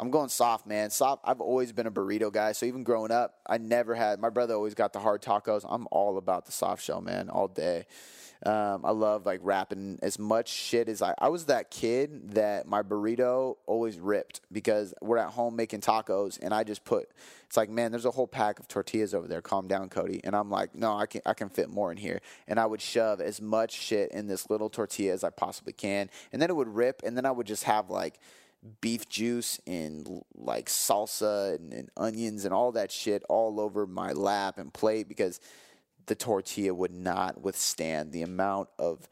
[0.00, 0.90] I'm going soft, man.
[0.90, 1.22] Soft.
[1.24, 2.50] I've always been a burrito guy.
[2.52, 4.18] So even growing up, I never had.
[4.18, 5.64] My brother always got the hard tacos.
[5.68, 7.86] I'm all about the soft shell, man, all day.
[8.44, 11.14] Um, I love like wrapping as much shit as I.
[11.18, 16.38] I was that kid that my burrito always ripped because we're at home making tacos,
[16.42, 17.08] and I just put.
[17.46, 19.42] It's like, man, there's a whole pack of tortillas over there.
[19.42, 20.20] Calm down, Cody.
[20.24, 22.20] And I'm like, no, I can I can fit more in here.
[22.48, 26.10] And I would shove as much shit in this little tortilla as I possibly can,
[26.32, 28.18] and then it would rip, and then I would just have like
[28.80, 34.12] beef juice and like salsa and, and, onions and all that shit all over my
[34.12, 35.40] lap and plate because
[36.06, 39.08] the tortilla would not withstand the amount of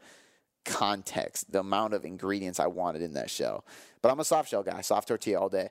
[0.65, 3.65] context, the amount of ingredients I wanted in that shell.
[4.01, 5.69] But I'm a soft shell guy, soft tortilla all day.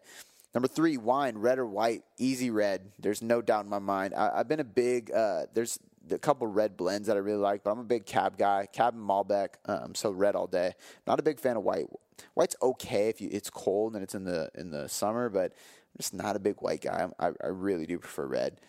[0.54, 2.90] Number three, wine, red or white, easy red.
[2.98, 4.14] There's no doubt in my mind.
[4.14, 5.12] I, have been a big.
[5.12, 5.78] Uh, there's
[6.10, 8.94] a couple red blends that I really like, but I'm a big cab guy, cab
[8.94, 9.50] and Malbec.
[9.66, 10.72] Um, so red all day.
[11.06, 11.86] Not a big fan of white.
[12.34, 15.98] White's okay if you, it's cold and it's in the in the summer, but I'm
[15.98, 17.08] just not a big white guy.
[17.18, 18.60] I, I really do prefer red.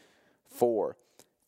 [0.45, 0.97] Four,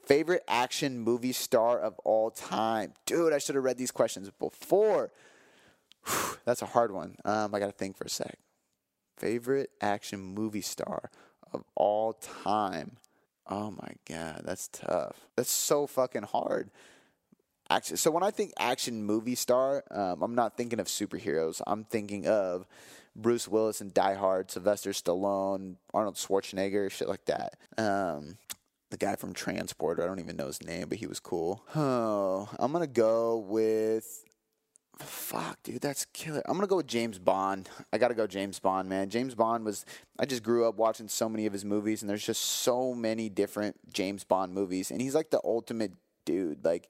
[0.06, 2.93] favorite action movie star of all time.
[3.06, 5.12] Dude, I should have read these questions before.
[6.06, 7.16] Whew, that's a hard one.
[7.26, 8.38] Um, I got to think for a sec.
[9.18, 11.10] Favorite action movie star
[11.51, 12.97] of all time.
[13.47, 15.28] Oh my god, that's tough.
[15.36, 16.72] That's so fucking hard
[17.70, 17.97] action.
[17.97, 21.62] So when I think action movie star, um, I'm not thinking of superheroes.
[21.68, 22.66] I'm thinking of
[23.16, 27.58] Bruce Willis and Die Hard, Sylvester Stallone, Arnold Schwarzenegger, shit like that.
[27.78, 28.38] Um,
[28.94, 31.64] the guy from Transporter, I don't even know his name, but he was cool.
[31.76, 34.24] Oh, I'm gonna go with.
[35.00, 36.44] Fuck, dude, that's killer.
[36.46, 37.68] I'm gonna go with James Bond.
[37.91, 39.10] I gotta go James Bond, man.
[39.10, 39.84] James Bond was.
[40.20, 43.30] I just grew up watching so many of his movies, and there's just so many
[43.30, 46.64] different James Bond movies, and he's like the ultimate dude.
[46.64, 46.88] Like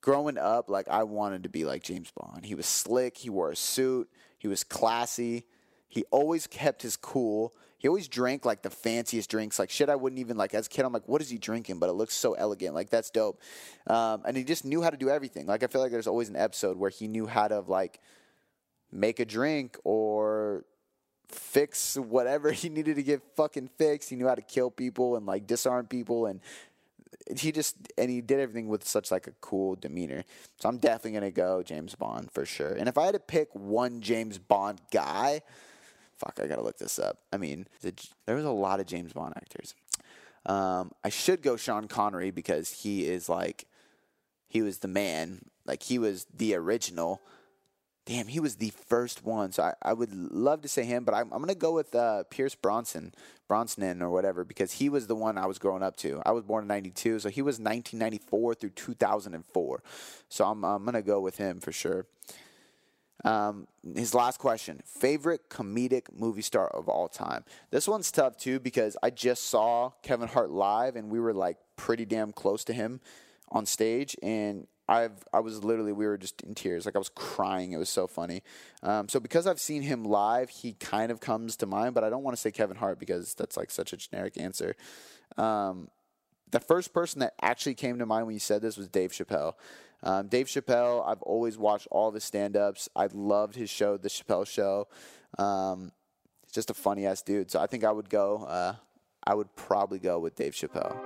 [0.00, 2.44] growing up, like I wanted to be like James Bond.
[2.44, 3.18] He was slick.
[3.18, 4.10] He wore a suit.
[4.36, 5.46] He was classy.
[5.88, 7.54] He always kept his cool.
[7.86, 10.54] He always drank like the fanciest drinks, like shit I wouldn't even like.
[10.54, 11.78] As a kid, I'm like, what is he drinking?
[11.78, 12.74] But it looks so elegant.
[12.74, 13.40] Like that's dope.
[13.86, 15.46] Um, and he just knew how to do everything.
[15.46, 18.00] Like I feel like there's always an episode where he knew how to like
[18.90, 20.64] make a drink or
[21.28, 24.10] fix whatever he needed to get fucking fixed.
[24.10, 26.40] He knew how to kill people and like disarm people and
[27.36, 30.24] he just and he did everything with such like a cool demeanor.
[30.58, 32.72] So I'm definitely gonna go James Bond for sure.
[32.72, 35.42] And if I had to pick one James Bond guy,
[36.18, 37.18] fuck, I gotta look this up.
[37.32, 39.74] I mean, there was a lot of James Bond actors.
[40.46, 43.66] Um, I should go Sean Connery because he is like,
[44.48, 45.42] he was the man.
[45.66, 47.20] Like he was the original.
[48.06, 49.50] Damn, he was the first one.
[49.50, 52.22] So I, I would love to say him, but I'm, I'm to go with uh,
[52.30, 53.12] Pierce Bronson,
[53.48, 56.22] Brosnan or whatever, because he was the one I was growing up to.
[56.24, 59.82] I was born in 92, so he was 1994 through 2004.
[60.28, 62.06] So I'm, I'm to go with him for sure.
[63.24, 67.44] Um, his last question favorite comedic movie star of all time.
[67.70, 71.56] This one's tough too because I just saw Kevin Hart live and we were like
[71.76, 73.00] pretty damn close to him
[73.50, 74.16] on stage.
[74.22, 76.84] And I've I was literally we were just in tears.
[76.84, 77.72] Like I was crying.
[77.72, 78.42] It was so funny.
[78.82, 82.10] Um, so because I've seen him live he kind of comes to mind but I
[82.10, 84.76] don't want to say Kevin Hart because that's like such a generic answer.
[85.38, 85.88] Um,
[86.50, 89.54] the first person that actually came to mind when you said this was Dave Chappelle
[90.02, 94.08] um, Dave Chappelle I've always watched all his stand ups I loved his show The
[94.08, 94.88] Chappelle Show
[95.38, 95.92] um,
[96.52, 98.74] just a funny ass dude so I think I would go uh,
[99.26, 100.96] I would probably go with Dave Chappelle.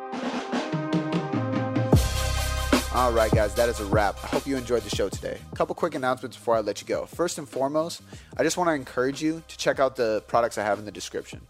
[2.92, 4.16] All right, guys, that is a wrap.
[4.24, 5.38] I hope you enjoyed the show today.
[5.52, 7.06] A couple quick announcements before I let you go.
[7.06, 8.02] First and foremost,
[8.36, 10.90] I just want to encourage you to check out the products I have in the
[10.90, 11.40] description.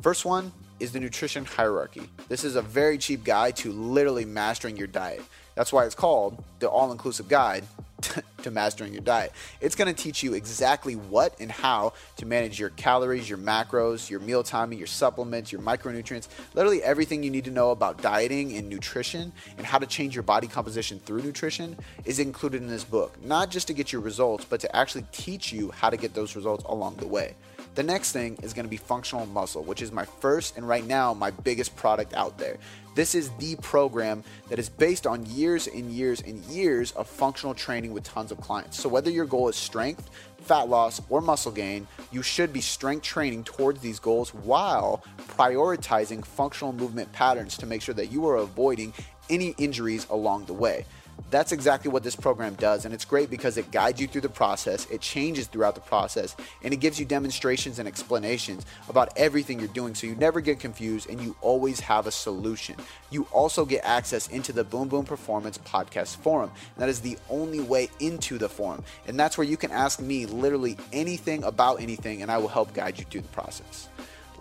[0.00, 2.08] First one is the nutrition hierarchy.
[2.28, 5.22] This is a very cheap guide to literally mastering your diet.
[5.56, 7.64] That's why it's called the all inclusive guide
[8.42, 9.32] to mastering your diet.
[9.60, 14.10] It's going to teach you exactly what and how to manage your calories, your macros,
[14.10, 18.54] your meal timing, your supplements, your micronutrients, literally everything you need to know about dieting
[18.56, 22.84] and nutrition and how to change your body composition through nutrition is included in this
[22.84, 23.16] book.
[23.24, 26.36] Not just to get your results, but to actually teach you how to get those
[26.36, 27.34] results along the way.
[27.76, 30.86] The next thing is going to be functional muscle, which is my first and right
[30.86, 32.56] now my biggest product out there.
[32.94, 37.52] This is the program that is based on years and years and years of functional
[37.52, 38.80] training with tons of clients.
[38.80, 40.08] So, whether your goal is strength,
[40.38, 46.24] fat loss, or muscle gain, you should be strength training towards these goals while prioritizing
[46.24, 48.94] functional movement patterns to make sure that you are avoiding
[49.28, 50.86] any injuries along the way.
[51.28, 54.28] That's exactly what this program does, and it's great because it guides you through the
[54.28, 59.58] process, it changes throughout the process, and it gives you demonstrations and explanations about everything
[59.58, 62.76] you're doing so you never get confused and you always have a solution.
[63.10, 67.60] You also get access into the Boom Boom Performance Podcast Forum, that is the only
[67.60, 72.22] way into the forum, and that's where you can ask me literally anything about anything,
[72.22, 73.88] and I will help guide you through the process.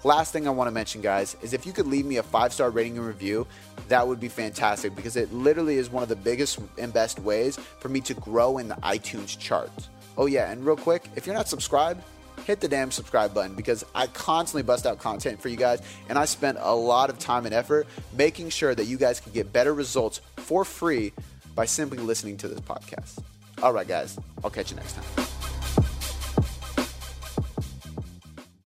[0.05, 2.53] Last thing I want to mention, guys, is if you could leave me a five
[2.53, 3.47] star rating and review,
[3.87, 7.57] that would be fantastic because it literally is one of the biggest and best ways
[7.79, 9.89] for me to grow in the iTunes charts.
[10.15, 12.03] Oh, yeah, and real quick, if you're not subscribed,
[12.45, 16.19] hit the damn subscribe button because I constantly bust out content for you guys and
[16.19, 19.51] I spend a lot of time and effort making sure that you guys can get
[19.51, 21.13] better results for free
[21.55, 23.23] by simply listening to this podcast.
[23.63, 25.25] All right, guys, I'll catch you next time.